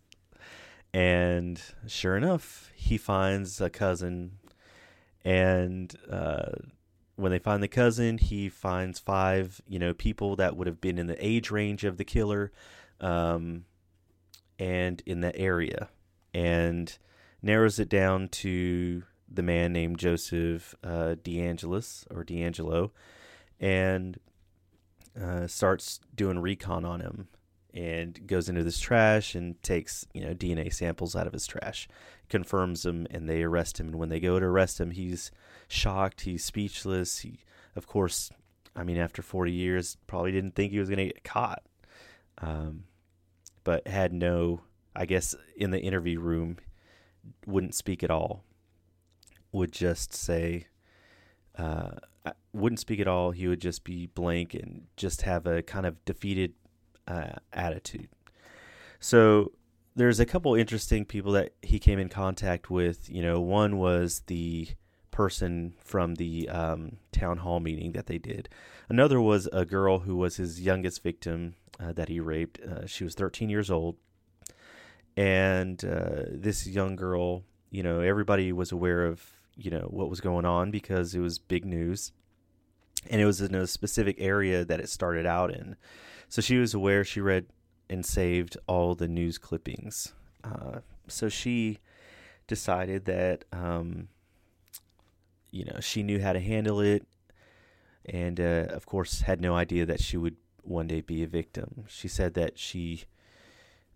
And 0.93 1.59
sure 1.88 2.15
enough, 2.15 2.71
he 2.75 3.00
finds 3.00 3.59
a 3.59 3.71
cousin 3.71 4.33
and 5.25 5.91
uh, 6.07 6.51
when 7.15 7.32
they 7.32 7.39
find 7.39 7.62
the 7.62 7.67
cousin, 7.67 8.17
he 8.17 8.50
finds 8.50 9.00
five, 9.00 9.62
you 9.67 9.79
know, 9.79 9.93
people 9.93 10.36
that 10.38 10.55
would 10.55 10.67
have 10.67 10.82
been 10.82 10.98
in 10.98 11.08
the 11.08 11.25
age 11.25 11.51
range 11.51 11.84
of 11.84 11.98
the 11.98 12.05
killer, 12.05 12.51
um, 13.00 13.65
and 14.58 15.01
in 15.05 15.22
the 15.22 15.36
area, 15.36 15.89
and 16.34 16.98
narrows 17.41 17.79
it 17.79 17.89
down 17.89 18.29
to 18.29 19.03
the 19.29 19.43
man 19.43 19.74
named 19.74 20.00
Joseph 20.00 20.75
uh, 20.84 21.15
DeAngelis 21.24 22.05
or 22.10 22.24
DeAngelo, 22.24 22.91
and 23.60 24.20
uh, 25.20 25.48
starts 25.48 26.00
doing 26.15 26.39
recon 26.39 26.86
on 26.86 27.01
him 27.01 27.27
and 27.73 28.27
goes 28.27 28.49
into 28.49 28.63
this 28.63 28.79
trash 28.79 29.33
and 29.33 29.61
takes 29.63 30.05
you 30.13 30.21
know 30.21 30.33
DNA 30.33 30.71
samples 30.71 31.15
out 31.15 31.27
of 31.27 31.33
his 31.33 31.47
trash, 31.47 31.87
confirms 32.29 32.83
them, 32.83 33.07
and 33.09 33.27
they 33.27 33.43
arrest 33.43 33.79
him. 33.79 33.87
And 33.87 33.99
when 33.99 34.09
they 34.09 34.19
go 34.19 34.39
to 34.39 34.45
arrest 34.45 34.79
him, 34.79 34.91
he's 34.91 35.31
shocked, 35.67 36.21
he's 36.21 36.45
speechless. 36.45 37.19
He, 37.19 37.39
of 37.75 37.87
course, 37.87 38.31
I 38.75 38.83
mean, 38.83 38.97
after 38.97 39.21
40 39.21 39.51
years, 39.51 39.97
probably 40.07 40.31
didn't 40.31 40.55
think 40.55 40.71
he 40.71 40.79
was 40.79 40.89
going 40.89 40.99
to 40.99 41.13
get 41.13 41.23
caught, 41.23 41.63
um, 42.39 42.85
but 43.63 43.87
had 43.87 44.13
no, 44.13 44.61
I 44.95 45.05
guess, 45.05 45.35
in 45.55 45.71
the 45.71 45.79
interview 45.79 46.19
room, 46.19 46.57
wouldn't 47.45 47.75
speak 47.75 48.03
at 48.03 48.11
all. 48.11 48.43
Would 49.51 49.71
just 49.71 50.13
say, 50.13 50.67
uh, 51.57 51.91
wouldn't 52.53 52.79
speak 52.79 52.99
at 52.99 53.07
all. 53.07 53.31
He 53.31 53.47
would 53.47 53.61
just 53.61 53.83
be 53.83 54.07
blank 54.07 54.53
and 54.53 54.83
just 54.97 55.23
have 55.23 55.45
a 55.45 55.61
kind 55.61 55.85
of 55.85 56.03
defeated 56.05 56.53
uh, 57.07 57.33
attitude. 57.51 58.10
So 59.00 59.51
there's 59.95 60.19
a 60.19 60.25
couple 60.25 60.55
interesting 60.55 61.05
people 61.05 61.33
that 61.33 61.53
he 61.62 61.79
came 61.79 62.00
in 62.00 62.10
contact 62.10 62.69
with. 62.69 63.10
You 63.10 63.22
know, 63.22 63.39
one 63.39 63.77
was 63.77 64.24
the 64.27 64.69
person 65.12 65.75
from 65.79 66.15
the 66.15 66.50
um, 66.50 66.98
town 67.12 67.38
hall 67.38 67.60
meeting 67.60 67.91
that 67.91 68.07
they 68.07 68.17
did. 68.17 68.50
Another 68.89 69.22
was 69.22 69.48
a 69.53 69.65
girl 69.65 70.00
who 70.00 70.15
was 70.15 70.38
his 70.38 70.62
youngest 70.62 71.03
victim 71.03 71.55
uh, 71.79 71.93
that 71.93 72.10
he 72.10 72.19
raped. 72.19 72.60
Uh, 72.60 72.86
she 72.86 73.03
was 73.03 73.13
13 73.13 73.50
years 73.50 73.69
old, 73.69 73.95
and 75.15 75.83
uh, 75.86 76.24
this 76.29 76.67
young 76.67 76.95
girl, 76.95 77.43
you 77.69 77.83
know, 77.83 78.00
everybody 78.00 78.51
was 78.51 78.72
aware 78.72 79.05
of 79.05 79.24
you 79.55 79.69
know 79.69 79.88
what 79.91 80.10
was 80.10 80.19
going 80.19 80.45
on 80.45 80.72
because 80.72 81.13
it 81.13 81.19
was 81.19 81.38
big 81.39 81.65
news, 81.65 82.12
and 83.10 83.22
it 83.22 83.25
was 83.25 83.41
in 83.41 83.53
a 83.55 83.67
specific 83.67 84.15
area 84.19 84.65
that 84.65 84.79
it 84.79 84.89
started 84.89 85.25
out 85.25 85.53
in. 85.53 85.75
So 86.33 86.41
she 86.41 86.57
was 86.57 86.73
aware. 86.73 87.03
She 87.03 87.21
read 87.21 87.45
and 87.91 88.03
saved 88.03 88.57
all 88.65 88.95
the 88.95 89.07
news 89.07 89.37
clippings. 89.37 90.13
Uh, 90.43 90.79
so 91.07 91.29
she 91.29 91.77
decided 92.47 93.05
that, 93.05 93.45
um, 93.53 94.07
you 95.51 95.63
know, 95.63 95.79
she 95.79 96.01
knew 96.01 96.19
how 96.19 96.33
to 96.33 96.39
handle 96.39 96.79
it, 96.79 97.05
and 98.03 98.39
uh, 98.39 98.65
of 98.71 98.87
course 98.87 99.21
had 99.21 99.41
no 99.41 99.53
idea 99.55 99.85
that 99.85 100.01
she 100.01 100.17
would 100.17 100.37
one 100.63 100.87
day 100.87 101.01
be 101.01 101.21
a 101.21 101.27
victim. 101.27 101.85
She 101.87 102.07
said 102.07 102.33
that 102.33 102.57
she 102.57 103.03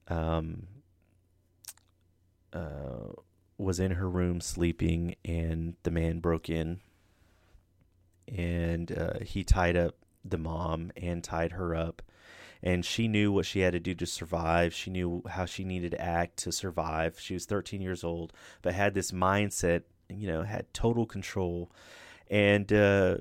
um, 0.08 0.68
uh, 2.54 3.14
was 3.58 3.80
in 3.80 3.94
her 3.94 4.08
room 4.08 4.42
sleeping, 4.42 5.16
and 5.26 5.74
the 5.82 5.90
man 5.90 6.20
broke 6.20 6.52
in, 6.52 6.82
and 8.28 8.92
uh, 8.92 9.22
he 9.24 9.44
tied 9.44 9.76
up 9.76 9.96
the 10.24 10.38
mom 10.38 10.92
and 10.96 11.24
tied 11.24 11.54
her 11.54 11.74
up 11.74 12.04
and 12.64 12.86
she 12.86 13.08
knew 13.08 13.32
what 13.32 13.46
she 13.46 13.60
had 13.60 13.74
to 13.74 13.80
do 13.80 13.94
to 13.96 14.06
survive. 14.06 14.74
She 14.74 14.90
knew 14.90 15.24
how 15.30 15.46
she 15.46 15.64
needed 15.64 15.92
to 15.92 16.02
act 16.02 16.38
to 16.38 16.52
survive. 16.52 17.20
She 17.20 17.34
was 17.34 17.46
13 17.46 17.82
years 17.82 18.04
old, 18.04 18.34
but 18.62 18.74
had 18.74 18.94
this 18.94 19.12
mindset, 19.12 19.84
you 20.10 20.28
know, 20.28 20.44
had 20.44 20.74
total 20.74 21.06
control, 21.06 21.72
and 22.30 22.72
uh, 22.74 23.18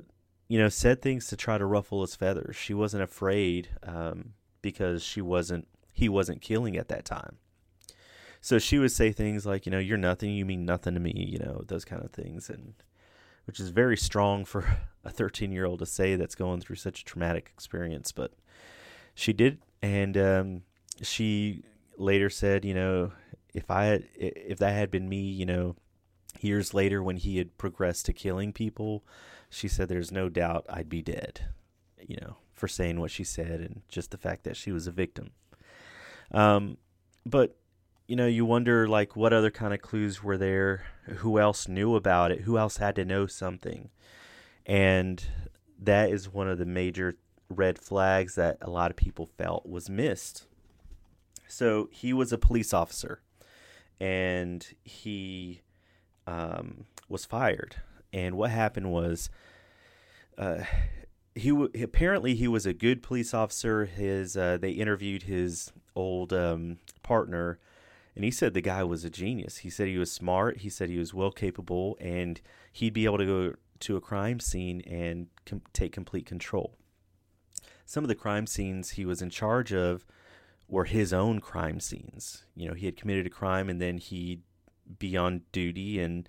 you 0.49 0.59
know, 0.59 0.69
said 0.69 1.03
things 1.03 1.27
to 1.29 1.37
try 1.37 1.59
to 1.59 1.67
ruffle 1.67 2.03
his 2.03 2.15
feathers. 2.15 2.57
She 2.57 2.75
wasn't 2.75 3.03
afraid 3.03 3.69
um, 3.83 4.35
because 4.63 5.03
she 5.03 5.21
wasn't 5.21 5.69
he 5.93 6.09
wasn't 6.09 6.43
killing 6.43 6.77
at 6.77 6.89
that 6.89 7.05
time. 7.05 7.39
So 8.41 8.59
she 8.59 8.79
would 8.79 8.93
say 8.93 9.11
things 9.11 9.45
like, 9.45 9.67
you 9.67 9.73
know, 9.73 9.79
you're 9.79 9.97
nothing, 9.99 10.31
you 10.31 10.45
mean 10.45 10.65
nothing 10.65 10.95
to 10.95 11.01
me, 11.01 11.13
you 11.17 11.39
know, 11.39 11.65
those 11.67 11.85
kind 11.85 12.05
of 12.05 12.13
things, 12.13 12.49
and 12.49 12.75
which 13.47 13.59
is 13.59 13.71
very 13.71 13.97
strong 13.97 14.45
for 14.45 14.79
a 15.05 15.11
13 15.11 15.51
year 15.51 15.65
old 15.65 15.81
to 15.81 15.87
say 15.87 16.17
that's 16.17 16.35
going 16.35 16.61
through 16.61 16.77
such 16.77 17.01
a 17.01 17.05
traumatic 17.05 17.51
experience, 17.53 18.13
but 18.13 18.33
she 19.17 19.33
did, 19.33 19.59
and 19.83 20.17
um, 20.17 20.63
she 21.03 21.65
later 21.97 22.29
said, 22.29 22.65
you 22.65 22.75
know, 22.75 23.13
if 23.55 23.71
I 23.71 23.85
had, 23.85 24.05
if 24.15 24.59
that 24.59 24.75
had 24.75 24.91
been 24.91 25.09
me, 25.09 25.23
you 25.23 25.47
know, 25.47 25.75
years 26.41 26.75
later 26.75 27.03
when 27.03 27.17
he 27.17 27.39
had 27.39 27.57
progressed 27.57 28.05
to 28.07 28.13
killing 28.13 28.53
people, 28.53 29.05
she 29.49 29.69
said 29.69 29.89
there's 29.89 30.13
no 30.13 30.29
doubt 30.29 30.67
I'd 30.69 30.91
be 30.91 31.01
dead, 31.01 31.47
you 32.07 32.19
know, 32.21 32.37
for 32.53 32.69
saying 32.69 33.01
what 33.01 33.11
she 33.11 33.25
said 33.25 33.61
and 33.61 33.81
just 33.89 34.11
the 34.11 34.19
fact 34.19 34.45
that 34.45 34.57
she 34.57 34.71
was 34.71 34.87
a 34.87 34.93
victim. 34.93 35.31
Um, 36.31 36.77
but 37.25 37.57
you 38.07 38.17
know, 38.17 38.27
you 38.27 38.45
wonder 38.45 38.87
like 38.87 39.17
what 39.17 39.33
other 39.33 39.51
kind 39.51 39.73
of 39.73 39.81
clues 39.81 40.23
were 40.23 40.37
there? 40.37 40.85
Who 41.07 41.39
else 41.39 41.69
knew 41.69 41.97
about 41.97 42.33
it? 42.33 42.43
Who 42.43 42.59
else 42.59 42.77
had 42.77 42.95
to 42.97 43.05
know 43.07 43.27
something? 43.27 43.89
And 44.67 45.25
that 45.81 46.11
is 46.11 46.29
one 46.29 46.49
of 46.49 46.59
the 46.59 46.67
major 46.67 47.17
red 47.49 47.79
flags 47.79 48.35
that 48.35 48.59
a 48.61 48.71
lot 48.71 48.91
of 48.91 48.97
people 48.97 49.27
felt 49.39 49.67
was 49.67 49.89
missed. 49.89 50.47
So 51.49 51.89
he 51.93 52.13
was 52.13 52.33
a 52.33 52.39
police 52.39 52.75
officer, 52.75 53.21
and 54.01 54.67
he 54.85 55.63
um, 56.27 56.87
was 57.09 57.25
fired. 57.25 57.77
And 58.13 58.37
what 58.37 58.51
happened 58.51 58.91
was, 58.91 59.31
uh, 60.37 60.61
he 61.35 61.51
w- 61.51 61.71
apparently 61.83 62.35
he 62.35 62.49
was 62.49 62.67
a 62.67 62.73
good 62.73 63.03
police 63.03 63.33
officer. 63.33 63.85
His 63.85 64.37
uh, 64.37 64.59
they 64.61 64.71
interviewed 64.71 65.25
his 65.25 65.73
old 65.95 66.33
um, 66.33 66.79
partner, 67.03 67.59
and 68.15 68.25
he 68.25 68.31
said 68.31 68.55
the 68.55 68.61
guy 68.61 68.83
was 68.83 69.05
a 69.05 69.11
genius. 69.11 69.59
He 69.59 69.71
said 69.71 69.87
he 69.87 69.99
was 69.99 70.11
smart. 70.11 70.59
He 70.59 70.71
said 70.71 70.89
he 70.89 70.99
was 70.99 71.15
well 71.15 71.31
capable, 71.31 71.97
and 72.01 72.41
he'd 72.73 72.95
be 72.95 73.05
able 73.05 73.19
to 73.19 73.27
go 73.27 73.55
to 73.81 73.97
a 73.97 74.01
crime 74.01 74.41
scene 74.41 74.81
and 74.81 75.29
com- 75.45 75.63
take 75.73 75.93
complete 75.93 76.27
control. 76.27 76.75
Some 77.87 78.05
of 78.05 78.09
the 78.09 78.15
crime 78.15 78.47
scenes 78.47 78.91
he 78.91 79.07
was 79.07 79.23
in 79.23 79.31
charge 79.31 79.73
of 79.73 80.05
were 80.69 80.85
his 80.85 81.13
own 81.13 81.41
crime 81.41 81.79
scenes. 81.79 82.45
You 82.57 82.69
know, 82.69 82.75
he 82.75 82.87
had 82.87 82.97
committed 82.97 83.27
a 83.27 83.31
crime 83.31 83.71
and 83.71 83.81
then 83.81 83.99
he'd 83.99 84.43
be 84.99 85.17
on 85.17 85.43
duty 85.53 86.01
and 86.01 86.29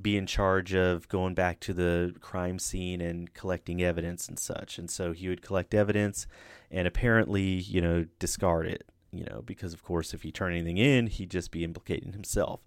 be 0.00 0.16
in 0.16 0.26
charge 0.26 0.74
of 0.74 1.08
going 1.08 1.34
back 1.34 1.60
to 1.60 1.74
the 1.74 2.14
crime 2.20 2.58
scene 2.58 3.00
and 3.00 3.34
collecting 3.34 3.82
evidence 3.82 4.28
and 4.28 4.38
such. 4.38 4.78
And 4.78 4.90
so 4.90 5.12
he 5.12 5.28
would 5.28 5.42
collect 5.42 5.74
evidence 5.74 6.26
and 6.70 6.88
apparently, 6.88 7.42
you 7.42 7.82
know, 7.82 8.06
discard 8.18 8.66
it, 8.66 8.88
you 9.12 9.24
know, 9.24 9.42
because 9.44 9.74
of 9.74 9.82
course, 9.82 10.14
if 10.14 10.22
he 10.22 10.32
turned 10.32 10.54
anything 10.54 10.78
in, 10.78 11.08
he'd 11.08 11.30
just 11.30 11.50
be 11.50 11.64
implicating 11.64 12.12
himself. 12.12 12.60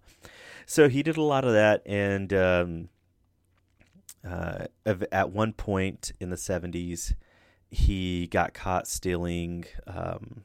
So 0.67 0.89
he 0.89 1.01
did 1.01 1.17
a 1.17 1.23
lot 1.23 1.45
of 1.45 1.53
that. 1.53 1.81
And 1.87 2.33
um, 2.33 2.89
uh, 4.29 4.65
at 5.11 5.31
one 5.31 5.53
point 5.53 6.11
in 6.19 6.29
the 6.29 6.35
70s, 6.35 7.15
he 7.71 8.27
got 8.27 8.53
caught 8.53 8.85
stealing 8.87 9.63
um, 9.87 10.43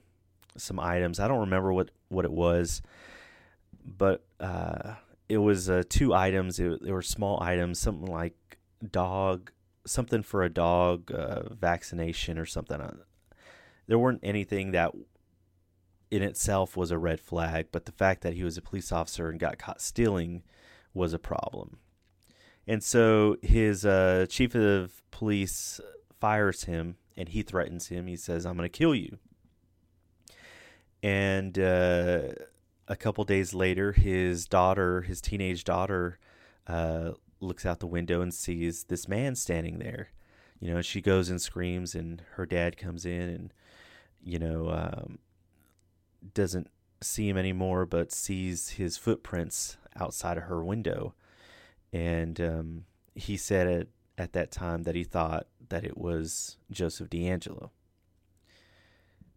some 0.57 0.79
items. 0.79 1.19
I 1.19 1.29
don't 1.29 1.41
remember 1.41 1.73
what, 1.73 1.91
what 2.09 2.25
it 2.25 2.31
was, 2.31 2.83
but 3.85 4.25
uh, 4.39 4.95
it 5.29 5.39
was 5.39 5.69
uh, 5.69 5.83
two 5.89 6.15
items. 6.15 6.61
It, 6.61 6.83
they 6.83 6.93
were 6.93 7.03
small 7.03 7.43
items, 7.43 7.81
something 7.81 8.07
like 8.11 8.59
dog, 8.91 9.51
something 9.85 10.23
for 10.23 10.45
a 10.45 10.49
dog 10.49 11.13
uh, 11.13 11.53
vaccination 11.53 12.39
or 12.39 12.47
something. 12.47 12.81
Uh, 12.81 12.95
there 13.89 13.99
weren't 13.99 14.21
anything 14.23 14.71
that 14.71 14.93
in 16.11 16.23
itself 16.23 16.77
was 16.77 16.93
a 16.93 16.99
red 16.99 17.21
flag, 17.21 17.67
but 17.73 17.87
the 17.87 17.93
fact 17.93 18.23
that 18.23 18.35
he 18.35 18.45
was 18.45 18.57
a 18.57 18.63
police 18.63 18.93
officer 18.93 19.29
and 19.29 19.41
got 19.41 19.59
caught 19.59 19.81
stealing 19.81 20.45
was 20.95 21.13
a 21.13 21.19
problem. 21.19 21.79
And 22.69 22.83
so 22.83 23.37
his 23.43 23.85
uh, 23.85 24.27
chief 24.29 24.55
of 24.55 25.03
police 25.11 25.81
fires 26.21 26.65
him 26.65 26.97
and 27.17 27.29
he 27.29 27.43
threatens 27.43 27.89
him. 27.89 28.07
He 28.07 28.17
says, 28.17 28.45
I'm 28.45 28.57
going 28.57 28.69
to 28.69 28.79
kill 28.79 28.95
you. 28.95 29.19
And 31.03 31.59
uh, 31.59 32.33
a 32.89 32.97
couple 32.97 33.25
days 33.25 33.55
later, 33.55 33.93
his 33.93 34.47
daughter, 34.47 35.03
his 35.03 35.21
teenage 35.21 35.65
daughter, 35.65 36.19
uh, 36.67 37.13
looks 37.41 37.67
out 37.67 37.81
the 37.81 37.87
window 37.87 38.21
and 38.21 38.33
sees 38.33 38.85
this 38.85 39.07
man 39.09 39.35
standing 39.35 39.79
there. 39.79 40.11
You 40.59 40.73
know, 40.73 40.83
she 40.83 41.01
goes 41.01 41.29
and 41.29 41.41
screams, 41.41 41.95
and 41.95 42.23
her 42.33 42.47
dad 42.47 42.77
comes 42.77 43.05
in 43.05 43.29
and, 43.29 43.55
you 44.23 44.39
know, 44.39 44.71
um, 44.71 45.19
doesn't 46.33 46.69
see 47.03 47.29
him 47.29 47.37
anymore, 47.37 47.85
but 47.85 48.11
sees 48.11 48.71
his 48.71 48.97
footprints 48.97 49.77
outside 50.01 50.39
of 50.39 50.45
her 50.45 50.65
window. 50.65 51.15
And 51.93 52.41
um, 52.41 52.85
he 53.15 53.37
said 53.37 53.89
at, 54.17 54.25
at 54.25 54.33
that 54.33 54.51
time 54.51 54.83
that 54.85 54.95
he 54.95 55.05
thought 55.05 55.47
that 55.69 55.85
it 55.85 55.97
was 55.97 56.57
Joseph 56.71 57.11
DeAngelo. 57.11 57.71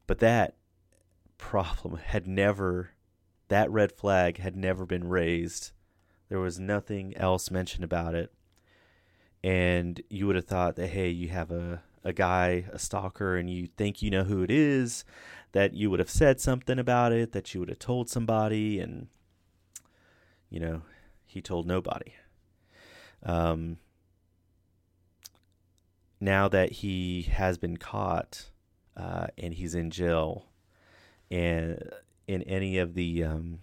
But 0.08 0.20
that 0.20 0.56
problem 1.38 1.98
had 2.04 2.28
never 2.28 2.92
that 3.50 3.70
red 3.72 3.92
flag 3.92 4.38
had 4.38 4.56
never 4.56 4.86
been 4.86 5.10
raised. 5.10 5.72
There 6.30 6.40
was 6.40 6.60
nothing 6.60 7.18
else 7.18 7.52
mentioned 7.52 7.84
about 7.84 8.16
it. 8.16 8.32
And 9.44 10.02
you 10.10 10.28
would 10.28 10.36
have 10.36 10.46
thought 10.46 10.76
that, 10.76 10.88
hey, 10.88 11.10
you 11.10 11.30
have 11.30 11.50
a, 11.52 11.82
a 12.04 12.14
guy, 12.14 12.66
a 12.72 12.78
stalker, 12.78 13.38
and 13.38 13.50
you 13.50 13.68
think 13.76 14.02
you 14.02 14.12
know 14.12 14.24
who 14.24 14.44
it 14.44 14.52
is, 14.52 15.04
that 15.54 15.74
you 15.74 15.90
would 15.90 16.00
have 16.00 16.10
said 16.10 16.40
something 16.40 16.78
about 16.78 17.12
it, 17.12 17.32
that 17.32 17.54
you 17.54 17.60
would 17.60 17.70
have 17.70 17.80
told 17.80 18.10
somebody, 18.10 18.80
and, 18.80 19.08
you 20.50 20.60
know, 20.60 20.84
he 21.26 21.42
told 21.42 21.66
nobody. 21.66 22.14
Um, 23.24 23.78
now 26.20 26.48
that 26.48 26.72
he 26.72 27.24
has 27.24 27.58
been 27.58 27.78
caught 27.78 28.50
uh, 28.98 29.28
and 29.38 29.54
he's 29.54 29.76
in 29.76 29.92
jail, 29.92 30.46
and 31.32 31.92
in 32.28 32.44
any 32.44 32.78
of 32.78 32.94
the 32.94 33.24
um, 33.24 33.60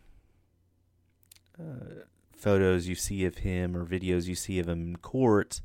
uh, 1.59 2.04
photos 2.37 2.87
you 2.87 2.94
see 2.94 3.24
of 3.24 3.38
him 3.38 3.76
or 3.76 3.85
videos 3.85 4.26
you 4.26 4.35
see 4.35 4.59
of 4.59 4.68
him 4.68 4.88
in 4.88 4.96
court, 4.96 5.61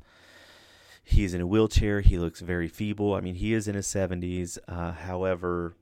he's 1.04 1.34
in 1.34 1.40
a 1.40 1.46
wheelchair. 1.46 2.00
He 2.00 2.18
looks 2.18 2.40
very 2.40 2.68
feeble. 2.68 3.14
I 3.14 3.20
mean, 3.20 3.36
he 3.36 3.54
is 3.54 3.68
in 3.68 3.74
his 3.74 3.86
70s. 3.86 4.58
Uh, 4.68 4.92
however, 4.92 5.74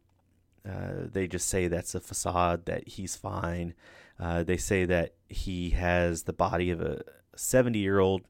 uh, 0.69 1.07
they 1.11 1.27
just 1.27 1.49
say 1.49 1.69
that's 1.69 1.95
a 1.95 2.01
facade, 2.01 2.67
that 2.67 2.89
he's 2.89 3.17
fine. 3.17 3.75
Uh, 4.19 4.43
they 4.43 4.57
say 4.57 4.85
that 4.85 5.15
he 5.29 5.71
has 5.71 6.25
the 6.25 6.33
body 6.33 6.71
of 6.71 6.81
a 6.81 7.03
70 7.37 7.79
year 7.79 7.99
old, 7.99 8.23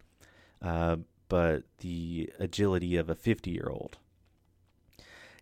uh, 0.63 0.97
but 1.31 1.63
the 1.79 2.31
agility 2.39 2.97
of 2.97 3.09
a 3.09 3.15
50 3.15 3.51
year 3.51 3.69
old 3.71 3.97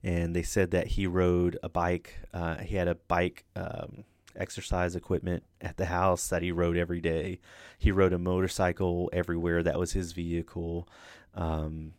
and 0.02 0.34
they 0.34 0.42
said 0.42 0.70
that 0.70 0.88
he 0.88 1.06
rode 1.06 1.58
a 1.62 1.68
bike. 1.68 2.14
Uh, 2.32 2.56
he 2.56 2.76
had 2.76 2.88
a 2.88 2.94
bike 2.94 3.44
um, 3.56 4.04
exercise 4.36 4.94
equipment 4.94 5.42
at 5.60 5.76
the 5.76 5.86
house 5.86 6.28
that 6.28 6.42
he 6.42 6.52
rode 6.52 6.76
every 6.76 7.00
day. 7.00 7.40
He 7.78 7.90
rode 7.90 8.12
a 8.12 8.18
motorcycle 8.18 9.10
everywhere. 9.12 9.62
That 9.62 9.78
was 9.78 9.92
his 9.92 10.12
vehicle, 10.12 10.88
um, 11.34 11.94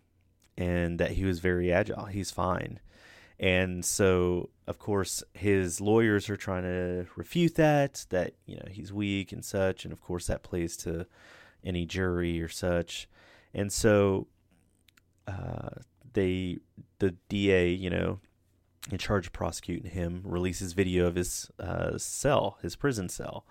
and 0.58 1.00
that 1.00 1.12
he 1.12 1.26
was 1.26 1.40
very 1.40 1.72
agile. 1.72 2.06
He's 2.06 2.32
fine. 2.32 2.80
And 3.38 3.86
so, 3.86 4.50
of 4.68 4.80
course, 4.80 5.24
his 5.34 5.80
lawyers 5.80 6.30
are 6.30 6.36
trying 6.36 6.64
to 6.64 7.06
refute 7.16 7.56
that, 7.56 8.06
that, 8.10 8.34
you 8.46 8.58
know, 8.58 8.66
he's 8.70 8.92
weak 8.92 9.32
and 9.32 9.44
such. 9.46 9.86
And 9.86 9.94
of 9.94 10.02
course, 10.02 10.28
that 10.28 10.44
plays 10.44 10.76
to 10.78 11.06
any 11.64 11.86
jury 11.86 12.42
or 12.42 12.50
such. 12.50 13.08
And 13.54 13.72
so, 13.72 14.28
uh, 15.28 15.70
they 16.14 16.58
the 17.00 17.16
DA, 17.30 17.70
you 17.70 17.90
know, 17.90 18.20
in 18.92 18.98
charge 18.98 19.28
of 19.28 19.34
prosecuting 19.34 19.92
him, 19.92 20.22
releases 20.24 20.74
video 20.74 21.06
of 21.08 21.16
his 21.16 21.50
uh, 21.60 21.98
cell, 21.98 22.58
his 22.62 22.76
prison 22.76 23.10
cell. 23.10 23.46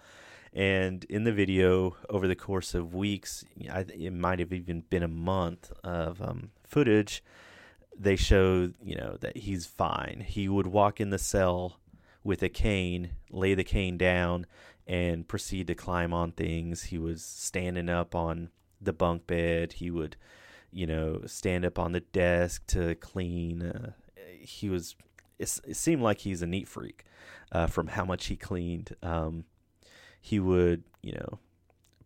And 0.53 1.05
in 1.05 1.25
the 1.25 1.33
video, 1.33 1.97
over 2.09 2.27
the 2.27 2.35
course 2.35 2.75
of 2.75 2.95
weeks, 2.95 3.45
it 3.57 4.13
might 4.13 4.39
have 4.39 4.53
even 4.53 4.83
been 4.89 5.03
a 5.03 5.09
month 5.09 5.71
of 5.85 6.23
um, 6.23 6.51
footage, 6.65 7.23
they 7.99 8.17
show, 8.17 8.71
you 8.83 8.97
know, 8.97 9.17
that 9.21 9.37
he's 9.37 9.67
fine. 9.67 10.25
He 10.27 10.49
would 10.49 10.67
walk 10.67 11.01
in 11.01 11.11
the 11.11 11.19
cell 11.19 11.81
with 12.25 12.43
a 12.43 12.49
cane, 12.49 13.11
lay 13.31 13.55
the 13.55 13.65
cane 13.65 13.99
down, 13.99 14.47
and 14.87 15.29
proceed 15.29 15.67
to 15.67 15.75
climb 15.75 16.15
on 16.15 16.33
things. 16.33 16.85
He 16.85 16.99
was 16.99 17.23
standing 17.23 17.89
up 17.89 18.15
on 18.15 18.51
the 18.81 18.93
bunk 18.93 19.27
bed. 19.27 19.75
He 19.75 19.91
would 19.91 20.17
you 20.71 20.87
know, 20.87 21.23
stand 21.27 21.65
up 21.65 21.79
on 21.79 21.93
the 21.93 22.01
desk 22.01 22.67
to 22.69 22.95
clean. 22.97 23.63
Uh, 23.63 23.93
he 24.39 24.69
was, 24.69 24.97
it, 25.39 25.61
it, 25.67 25.77
seemed 25.77 26.03
like 26.03 26.21
he's 26.21 26.43
a 26.43 26.47
neat 26.47 26.69
freak 26.69 27.05
uh, 27.53 27.67
from 27.67 27.89
how 27.89 28.05
much 28.05 28.27
he 28.27 28.37
cleaned. 28.37 28.95
Um, 29.03 29.45
he 30.21 30.39
would, 30.39 30.85
you 31.03 31.13
know, 31.13 31.39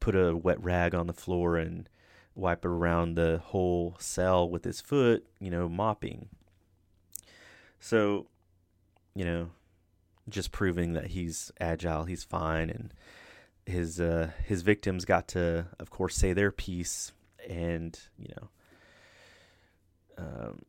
put 0.00 0.14
a 0.14 0.36
wet 0.36 0.62
rag 0.62 0.94
on 0.94 1.06
the 1.06 1.12
floor 1.12 1.56
and 1.56 1.88
wipe 2.34 2.64
around 2.64 3.14
the 3.14 3.40
whole 3.44 3.96
cell 3.98 4.48
with 4.48 4.64
his 4.64 4.80
foot, 4.80 5.26
you 5.40 5.50
know, 5.50 5.68
mopping. 5.68 6.28
So, 7.80 8.26
you 9.14 9.24
know, 9.24 9.50
just 10.28 10.52
proving 10.52 10.92
that 10.92 11.08
he's 11.08 11.50
agile, 11.60 12.04
he's 12.04 12.22
fine, 12.22 12.70
and 12.70 12.94
his 13.66 14.00
uh, 14.00 14.30
his 14.44 14.62
victims 14.62 15.04
got 15.04 15.28
to, 15.28 15.66
of 15.78 15.90
course, 15.90 16.16
say 16.16 16.32
their 16.32 16.50
piece 16.50 17.12
and 17.48 17.98
you 18.16 18.32
know 18.36 18.48
um, 20.16 20.62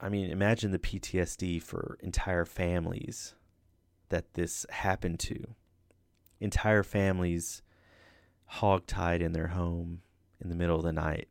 i 0.00 0.08
mean 0.08 0.30
imagine 0.30 0.70
the 0.70 0.78
ptsd 0.78 1.60
for 1.60 1.98
entire 2.00 2.44
families 2.44 3.34
that 4.08 4.34
this 4.34 4.66
happened 4.70 5.20
to. 5.20 5.54
Entire 6.40 6.82
families 6.82 7.62
hogtied 8.54 9.20
in 9.20 9.32
their 9.32 9.48
home 9.48 10.02
in 10.40 10.48
the 10.48 10.54
middle 10.54 10.76
of 10.76 10.82
the 10.82 10.92
night. 10.92 11.28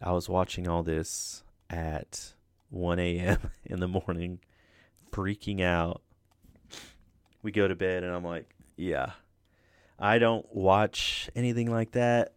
I 0.00 0.12
was 0.12 0.28
watching 0.28 0.68
all 0.68 0.82
this 0.82 1.42
at 1.68 2.34
1 2.70 2.98
a.m 2.98 3.50
in 3.64 3.80
the 3.80 3.88
morning 3.88 4.38
freaking 5.10 5.60
out. 5.60 6.02
We 7.42 7.50
go 7.50 7.66
to 7.66 7.74
bed 7.74 8.04
and 8.04 8.14
i'm 8.14 8.24
like 8.24 8.54
yeah 8.78 9.12
I 9.98 10.18
don't 10.18 10.46
watch 10.54 11.28
anything 11.34 11.70
like 11.70 11.92
that. 11.92 12.34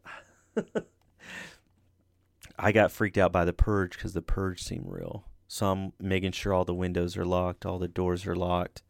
I 2.58 2.72
got 2.72 2.92
freaked 2.92 3.18
out 3.18 3.32
by 3.32 3.46
the 3.46 3.54
purge 3.54 3.92
because 3.92 4.14
the 4.14 4.22
purge 4.22 4.64
seemed 4.64 4.88
real. 4.88 5.26
So 5.48 5.68
I'm 5.68 5.94
making 6.00 6.32
sure 6.32 6.54
all 6.54 6.66
the 6.66 6.74
windows 6.74 7.18
are 7.18 7.26
locked, 7.26 7.66
all 7.66 7.78
the 7.78 7.88
doors 7.88 8.26
are 8.26 8.36
locked, 8.36 8.82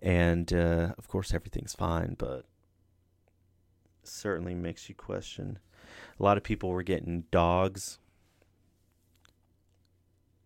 and 0.00 0.52
uh, 0.52 0.94
of 0.98 1.08
course 1.08 1.32
everything's 1.32 1.74
fine. 1.74 2.16
But 2.18 2.44
certainly 4.02 4.54
makes 4.54 4.88
you 4.88 4.94
question. 4.94 5.58
A 6.18 6.22
lot 6.22 6.36
of 6.36 6.42
people 6.42 6.70
were 6.70 6.82
getting 6.82 7.24
dogs, 7.30 7.98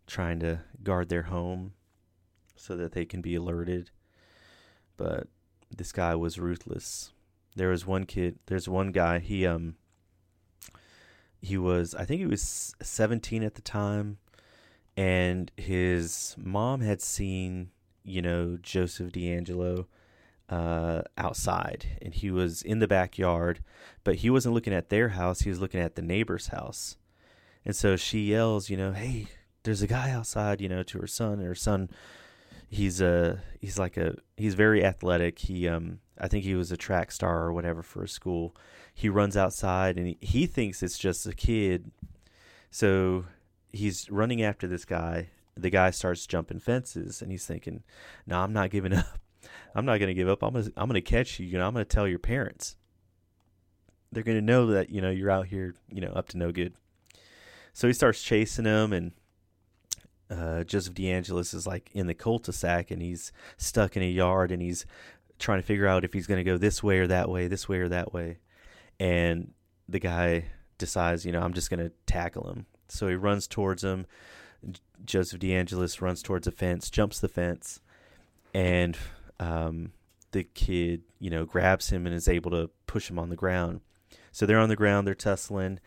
trying 0.06 0.38
to 0.40 0.60
guard 0.82 1.08
their 1.08 1.22
home 1.22 1.72
so 2.54 2.76
that 2.76 2.92
they 2.92 3.04
can 3.04 3.22
be 3.22 3.34
alerted. 3.34 3.90
But 4.96 5.28
this 5.74 5.92
guy 5.92 6.14
was 6.14 6.38
ruthless 6.38 7.12
there 7.54 7.68
was 7.68 7.86
one 7.86 8.04
kid 8.04 8.38
there's 8.46 8.68
one 8.68 8.92
guy 8.92 9.18
he 9.18 9.46
um 9.46 9.76
he 11.40 11.56
was 11.56 11.94
I 11.94 12.04
think 12.04 12.20
he 12.20 12.26
was 12.26 12.74
17 12.82 13.42
at 13.42 13.54
the 13.54 13.62
time 13.62 14.18
and 14.96 15.52
his 15.56 16.34
mom 16.38 16.80
had 16.80 17.02
seen, 17.02 17.70
you 18.02 18.22
know, 18.22 18.58
Joseph 18.60 19.12
DeAngelo 19.12 19.86
uh, 20.48 21.02
outside 21.18 21.98
and 22.00 22.14
he 22.14 22.30
was 22.30 22.62
in 22.62 22.78
the 22.78 22.88
backyard, 22.88 23.60
but 24.04 24.16
he 24.16 24.30
wasn't 24.30 24.54
looking 24.54 24.72
at 24.72 24.88
their 24.88 25.10
house, 25.10 25.40
he 25.40 25.50
was 25.50 25.60
looking 25.60 25.80
at 25.80 25.96
the 25.96 26.02
neighbor's 26.02 26.48
house. 26.48 26.96
And 27.64 27.76
so 27.76 27.96
she 27.96 28.20
yells, 28.30 28.70
you 28.70 28.76
know, 28.76 28.92
"Hey, 28.92 29.26
there's 29.64 29.82
a 29.82 29.88
guy 29.88 30.10
outside," 30.10 30.60
you 30.60 30.68
know, 30.68 30.84
to 30.84 30.98
her 31.00 31.06
son, 31.08 31.34
and 31.34 31.48
her 31.48 31.54
son 31.54 31.90
he's 32.68 33.00
a 33.00 33.40
he's 33.60 33.78
like 33.78 33.96
a 33.96 34.16
he's 34.36 34.54
very 34.54 34.84
athletic. 34.84 35.38
He 35.38 35.68
um 35.68 36.00
I 36.18 36.28
think 36.28 36.44
he 36.44 36.54
was 36.54 36.72
a 36.72 36.76
track 36.76 37.12
star 37.12 37.42
or 37.44 37.52
whatever 37.52 37.82
for 37.82 38.02
his 38.02 38.12
school. 38.12 38.56
He 38.94 39.08
runs 39.08 39.36
outside 39.36 39.98
and 39.98 40.06
he, 40.06 40.18
he 40.20 40.46
thinks 40.46 40.82
it's 40.82 40.98
just 40.98 41.26
a 41.26 41.34
kid. 41.34 41.90
So 42.70 43.26
he's 43.72 44.10
running 44.10 44.42
after 44.42 44.66
this 44.66 44.84
guy. 44.84 45.28
The 45.56 45.70
guy 45.70 45.90
starts 45.90 46.26
jumping 46.26 46.60
fences 46.60 47.22
and 47.22 47.30
he's 47.30 47.46
thinking, 47.46 47.82
"No, 48.26 48.40
I'm 48.40 48.52
not 48.52 48.70
giving 48.70 48.92
up. 48.94 49.18
I'm 49.74 49.84
not 49.84 49.98
going 49.98 50.08
to 50.08 50.14
give 50.14 50.28
up. 50.28 50.42
I'm 50.42 50.54
gonna, 50.54 50.70
I'm 50.76 50.88
going 50.88 50.94
to 50.94 51.00
catch 51.00 51.38
you. 51.38 51.46
You 51.46 51.58
know, 51.58 51.66
I'm 51.66 51.74
going 51.74 51.84
to 51.84 51.94
tell 51.94 52.08
your 52.08 52.18
parents. 52.18 52.76
They're 54.12 54.22
going 54.22 54.38
to 54.38 54.44
know 54.44 54.66
that, 54.68 54.90
you 54.90 55.00
know, 55.00 55.10
you're 55.10 55.30
out 55.30 55.46
here, 55.46 55.74
you 55.90 56.00
know, 56.00 56.08
up 56.08 56.28
to 56.28 56.38
no 56.38 56.52
good." 56.52 56.74
So 57.72 57.86
he 57.86 57.92
starts 57.92 58.22
chasing 58.22 58.64
him 58.64 58.94
and 58.94 59.12
uh, 60.30 60.64
Joseph 60.64 60.94
DeAngelis 60.94 61.54
is 61.54 61.66
like 61.66 61.90
in 61.92 62.06
the 62.06 62.14
cul-de-sac 62.14 62.90
and 62.90 63.00
he's 63.00 63.32
stuck 63.56 63.96
in 63.96 64.02
a 64.02 64.10
yard 64.10 64.50
and 64.50 64.60
he's 64.60 64.86
trying 65.38 65.60
to 65.60 65.66
figure 65.66 65.86
out 65.86 66.04
if 66.04 66.12
he's 66.12 66.26
going 66.26 66.42
to 66.42 66.50
go 66.50 66.56
this 66.56 66.82
way 66.82 66.98
or 66.98 67.06
that 67.06 67.28
way, 67.28 67.46
this 67.46 67.68
way 67.68 67.78
or 67.78 67.88
that 67.88 68.12
way. 68.12 68.38
And 68.98 69.52
the 69.88 70.00
guy 70.00 70.46
decides, 70.78 71.24
you 71.24 71.32
know, 71.32 71.40
I'm 71.40 71.54
just 71.54 71.70
going 71.70 71.80
to 71.80 71.92
tackle 72.06 72.50
him. 72.50 72.66
So 72.88 73.08
he 73.08 73.14
runs 73.14 73.46
towards 73.46 73.84
him. 73.84 74.06
Joseph 75.04 75.40
DeAngelis 75.40 76.00
runs 76.00 76.22
towards 76.22 76.46
a 76.46 76.50
fence, 76.50 76.90
jumps 76.90 77.20
the 77.20 77.28
fence, 77.28 77.80
and 78.54 78.96
um, 79.38 79.92
the 80.32 80.44
kid, 80.44 81.02
you 81.20 81.30
know, 81.30 81.44
grabs 81.44 81.90
him 81.90 82.06
and 82.06 82.14
is 82.14 82.28
able 82.28 82.50
to 82.52 82.70
push 82.86 83.10
him 83.10 83.18
on 83.18 83.28
the 83.28 83.36
ground. 83.36 83.80
So 84.32 84.46
they're 84.46 84.58
on 84.58 84.68
the 84.68 84.76
ground, 84.76 85.06
they're 85.06 85.14
tussling, 85.14 85.78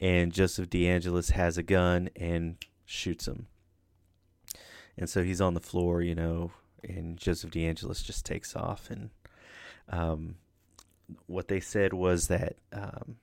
and 0.00 0.32
Joseph 0.32 0.68
DeAngelis 0.68 1.32
has 1.32 1.58
a 1.58 1.62
gun 1.62 2.10
and 2.14 2.56
shoots 2.84 3.26
him. 3.26 3.46
And 4.98 5.08
so 5.08 5.22
he's 5.22 5.40
on 5.40 5.54
the 5.54 5.60
floor, 5.60 6.02
you 6.02 6.14
know, 6.14 6.50
and 6.82 7.16
Joseph 7.16 7.50
DeAngelis 7.50 8.04
just 8.04 8.26
takes 8.26 8.56
off. 8.56 8.90
And 8.90 9.10
um, 9.88 10.34
what 11.26 11.46
they 11.46 11.60
said 11.60 11.92
was 11.92 12.26
that, 12.26 12.56
um, 12.72 13.16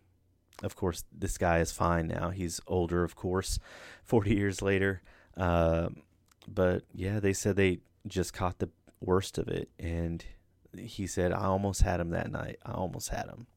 of 0.63 0.75
course, 0.77 1.03
this 1.11 1.37
guy 1.37 1.59
is 1.59 1.73
fine 1.73 2.07
now. 2.07 2.29
He's 2.29 2.61
older, 2.65 3.03
of 3.03 3.15
course, 3.15 3.59
40 4.03 4.33
years 4.33 4.61
later. 4.61 5.01
Uh, 5.35 5.89
but 6.47 6.83
yeah, 6.93 7.19
they 7.19 7.33
said 7.33 7.57
they 7.57 7.79
just 8.07 8.33
caught 8.33 8.59
the 8.59 8.69
worst 9.01 9.37
of 9.37 9.49
it. 9.49 9.69
And 9.77 10.23
he 10.77 11.07
said, 11.07 11.33
I 11.33 11.45
almost 11.45 11.81
had 11.81 11.99
him 11.99 12.11
that 12.11 12.31
night. 12.31 12.57
I 12.65 12.71
almost 12.71 13.09
had 13.09 13.25
him. 13.25 13.47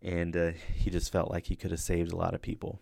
And 0.00 0.36
uh, 0.36 0.52
he 0.74 0.90
just 0.90 1.10
felt 1.10 1.30
like 1.30 1.46
he 1.46 1.56
could 1.56 1.72
have 1.72 1.80
saved 1.80 2.12
a 2.12 2.16
lot 2.16 2.34
of 2.34 2.42
people. 2.42 2.78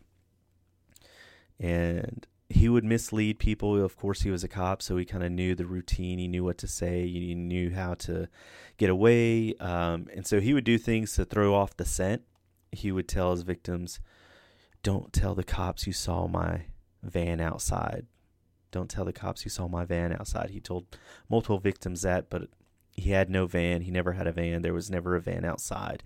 And 1.59 2.27
he 2.49 2.69
would 2.69 2.85
mislead 2.85 3.39
people. 3.39 3.83
Of 3.83 3.97
course, 3.97 4.23
he 4.23 4.31
was 4.31 4.45
a 4.45 4.49
cop, 4.49 4.83
so 4.83 4.97
he 4.97 5.05
kind 5.05 5.25
of 5.25 5.33
knew 5.33 5.55
the 5.55 5.67
routine. 5.67 6.19
He 6.19 6.29
knew 6.29 6.45
what 6.45 6.59
to 6.59 6.69
say. 6.69 7.07
He 7.07 7.35
knew 7.35 7.71
how 7.71 7.95
to 7.95 8.29
get 8.77 8.91
away. 8.91 9.55
Um, 9.61 10.09
and 10.15 10.27
so 10.27 10.41
he 10.41 10.53
would 10.53 10.65
do 10.65 10.79
things 10.79 11.15
to 11.15 11.25
throw 11.25 11.55
off 11.55 11.77
the 11.77 11.85
scent. 11.85 12.23
He 12.73 12.93
would 12.93 13.09
tell 13.09 13.31
his 13.31 13.43
victims, 13.43 14.01
Don't 14.83 15.13
tell 15.13 15.35
the 15.35 15.45
cops 15.45 15.87
you 15.87 15.93
saw 15.93 16.27
my 16.27 16.67
van 17.03 17.41
outside. 17.41 18.07
Don't 18.71 18.91
tell 18.91 19.05
the 19.05 19.13
cops 19.13 19.45
you 19.45 19.51
saw 19.51 19.69
my 19.69 19.85
van 19.85 20.13
outside. 20.13 20.51
He 20.51 20.61
told 20.61 20.99
multiple 21.31 21.61
victims 21.61 22.03
that, 22.03 22.29
but 22.29 22.49
he 22.93 23.11
had 23.11 23.31
no 23.31 23.47
van. 23.47 23.83
He 23.83 23.91
never 23.91 24.13
had 24.13 24.27
a 24.27 24.33
van. 24.33 24.63
There 24.63 24.75
was 24.75 24.91
never 24.91 25.15
a 25.15 25.21
van 25.21 25.45
outside. 25.45 26.03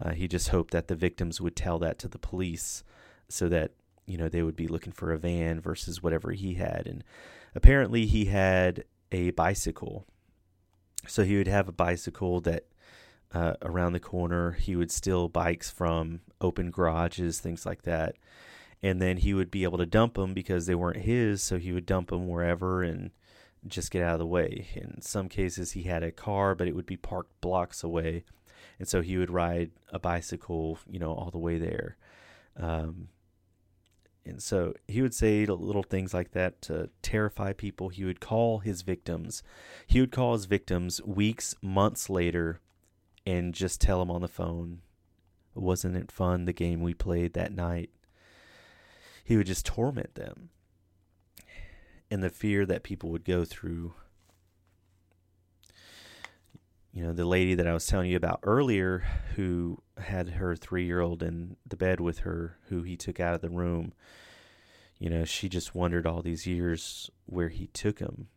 Uh, 0.00 0.12
he 0.12 0.26
just 0.26 0.48
hoped 0.48 0.72
that 0.72 0.88
the 0.88 0.94
victims 0.94 1.40
would 1.40 1.56
tell 1.56 1.78
that 1.80 1.98
to 1.98 2.08
the 2.08 2.18
police 2.18 2.82
so 3.28 3.48
that 3.48 3.72
you 4.06 4.18
know 4.18 4.28
they 4.28 4.42
would 4.42 4.56
be 4.56 4.68
looking 4.68 4.92
for 4.92 5.12
a 5.12 5.18
van 5.18 5.60
versus 5.60 6.02
whatever 6.02 6.32
he 6.32 6.54
had. 6.54 6.86
And 6.86 7.04
apparently 7.54 8.06
he 8.06 8.26
had 8.26 8.84
a 9.10 9.30
bicycle. 9.30 10.06
So 11.06 11.24
he 11.24 11.36
would 11.36 11.48
have 11.48 11.68
a 11.68 11.72
bicycle 11.72 12.40
that 12.42 12.66
uh, 13.34 13.54
around 13.62 13.92
the 13.92 14.00
corner. 14.00 14.52
He 14.52 14.76
would 14.76 14.90
steal 14.90 15.28
bikes 15.28 15.70
from 15.70 16.20
open 16.40 16.70
garages 16.70 17.40
things 17.40 17.64
like 17.64 17.82
that. 17.82 18.16
And 18.82 19.00
then 19.00 19.18
he 19.18 19.32
would 19.32 19.50
be 19.50 19.62
able 19.62 19.78
to 19.78 19.86
dump 19.86 20.14
them 20.14 20.34
because 20.34 20.66
they 20.66 20.74
weren't 20.74 21.04
his. 21.04 21.42
So 21.42 21.58
he 21.58 21.72
would 21.72 21.86
dump 21.86 22.10
them 22.10 22.28
wherever 22.28 22.82
and 22.82 23.10
just 23.66 23.90
get 23.90 24.02
out 24.02 24.14
of 24.14 24.18
the 24.18 24.26
way. 24.26 24.68
In 24.74 25.00
some 25.00 25.28
cases 25.28 25.72
he 25.72 25.84
had 25.84 26.02
a 26.02 26.10
car 26.10 26.54
but 26.54 26.68
it 26.68 26.74
would 26.74 26.86
be 26.86 26.96
parked 26.96 27.40
blocks 27.40 27.82
away. 27.82 28.24
And 28.78 28.88
so 28.88 29.00
he 29.00 29.16
would 29.16 29.30
ride 29.30 29.70
a 29.90 29.98
bicycle 29.98 30.78
you 30.90 30.98
know 30.98 31.12
all 31.12 31.30
the 31.30 31.38
way 31.38 31.58
there. 31.58 31.96
Um, 32.56 33.08
and 34.24 34.42
so 34.42 34.74
he 34.86 35.02
would 35.02 35.14
say 35.14 35.44
little 35.46 35.82
things 35.82 36.14
like 36.14 36.30
that 36.32 36.62
to 36.62 36.90
terrify 37.02 37.52
people. 37.52 37.88
He 37.88 38.04
would 38.04 38.20
call 38.20 38.60
his 38.60 38.82
victims. 38.82 39.42
He 39.86 40.00
would 40.00 40.12
call 40.12 40.34
his 40.34 40.44
victims 40.44 41.02
weeks, 41.02 41.54
months 41.60 42.08
later, 42.08 42.60
and 43.26 43.52
just 43.52 43.80
tell 43.80 43.98
them 43.98 44.10
on 44.10 44.20
the 44.20 44.28
phone, 44.28 44.82
wasn't 45.54 45.96
it 45.96 46.12
fun 46.12 46.44
the 46.44 46.52
game 46.52 46.80
we 46.82 46.94
played 46.94 47.34
that 47.34 47.52
night? 47.52 47.90
He 49.24 49.36
would 49.36 49.46
just 49.46 49.66
torment 49.66 50.14
them. 50.14 50.50
And 52.10 52.22
the 52.22 52.30
fear 52.30 52.64
that 52.66 52.82
people 52.82 53.10
would 53.10 53.24
go 53.24 53.44
through. 53.44 53.94
You 56.92 57.04
know, 57.04 57.12
the 57.12 57.24
lady 57.24 57.54
that 57.54 57.66
I 57.66 57.72
was 57.72 57.86
telling 57.86 58.10
you 58.10 58.16
about 58.16 58.40
earlier 58.42 59.04
who 59.34 59.82
had 59.96 60.30
her 60.30 60.54
three 60.54 60.84
year 60.84 61.00
old 61.00 61.22
in 61.22 61.56
the 61.66 61.76
bed 61.76 62.00
with 62.00 62.20
her, 62.20 62.58
who 62.68 62.82
he 62.82 62.96
took 62.96 63.18
out 63.18 63.34
of 63.34 63.40
the 63.40 63.48
room. 63.48 63.94
You 64.98 65.08
know, 65.08 65.24
she 65.24 65.48
just 65.48 65.74
wondered 65.74 66.06
all 66.06 66.22
these 66.22 66.46
years 66.46 67.10
where 67.26 67.48
he 67.48 67.66
took 67.68 67.98
him. 67.98 68.28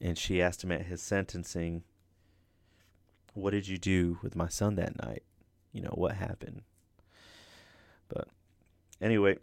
And 0.00 0.16
she 0.16 0.40
asked 0.40 0.64
him 0.64 0.72
at 0.72 0.86
his 0.86 1.02
sentencing, 1.02 1.82
What 3.34 3.50
did 3.50 3.68
you 3.68 3.78
do 3.78 4.18
with 4.22 4.34
my 4.34 4.48
son 4.48 4.76
that 4.76 5.00
night? 5.04 5.24
You 5.72 5.82
know, 5.82 5.92
what 5.94 6.14
happened? 6.14 6.62
But 8.08 8.28
anyway, 9.00 9.36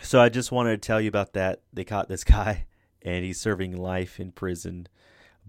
so 0.00 0.20
I 0.20 0.28
just 0.28 0.52
wanted 0.52 0.80
to 0.80 0.86
tell 0.86 1.00
you 1.00 1.08
about 1.08 1.32
that. 1.32 1.62
They 1.72 1.84
caught 1.84 2.08
this 2.08 2.24
guy 2.24 2.66
and 3.02 3.24
he's 3.24 3.40
serving 3.40 3.76
life 3.76 4.20
in 4.20 4.30
prison, 4.32 4.86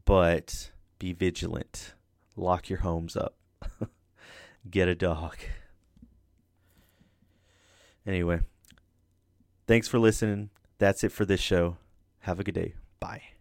but 0.05 0.71
be 0.99 1.13
vigilant. 1.13 1.93
Lock 2.35 2.69
your 2.69 2.79
homes 2.79 3.15
up. 3.15 3.35
Get 4.69 4.87
a 4.87 4.95
dog. 4.95 5.37
Anyway, 8.05 8.41
thanks 9.67 9.87
for 9.87 9.99
listening. 9.99 10.49
That's 10.77 11.03
it 11.03 11.11
for 11.11 11.25
this 11.25 11.39
show. 11.39 11.77
Have 12.21 12.39
a 12.39 12.43
good 12.43 12.55
day. 12.55 12.73
Bye. 12.99 13.32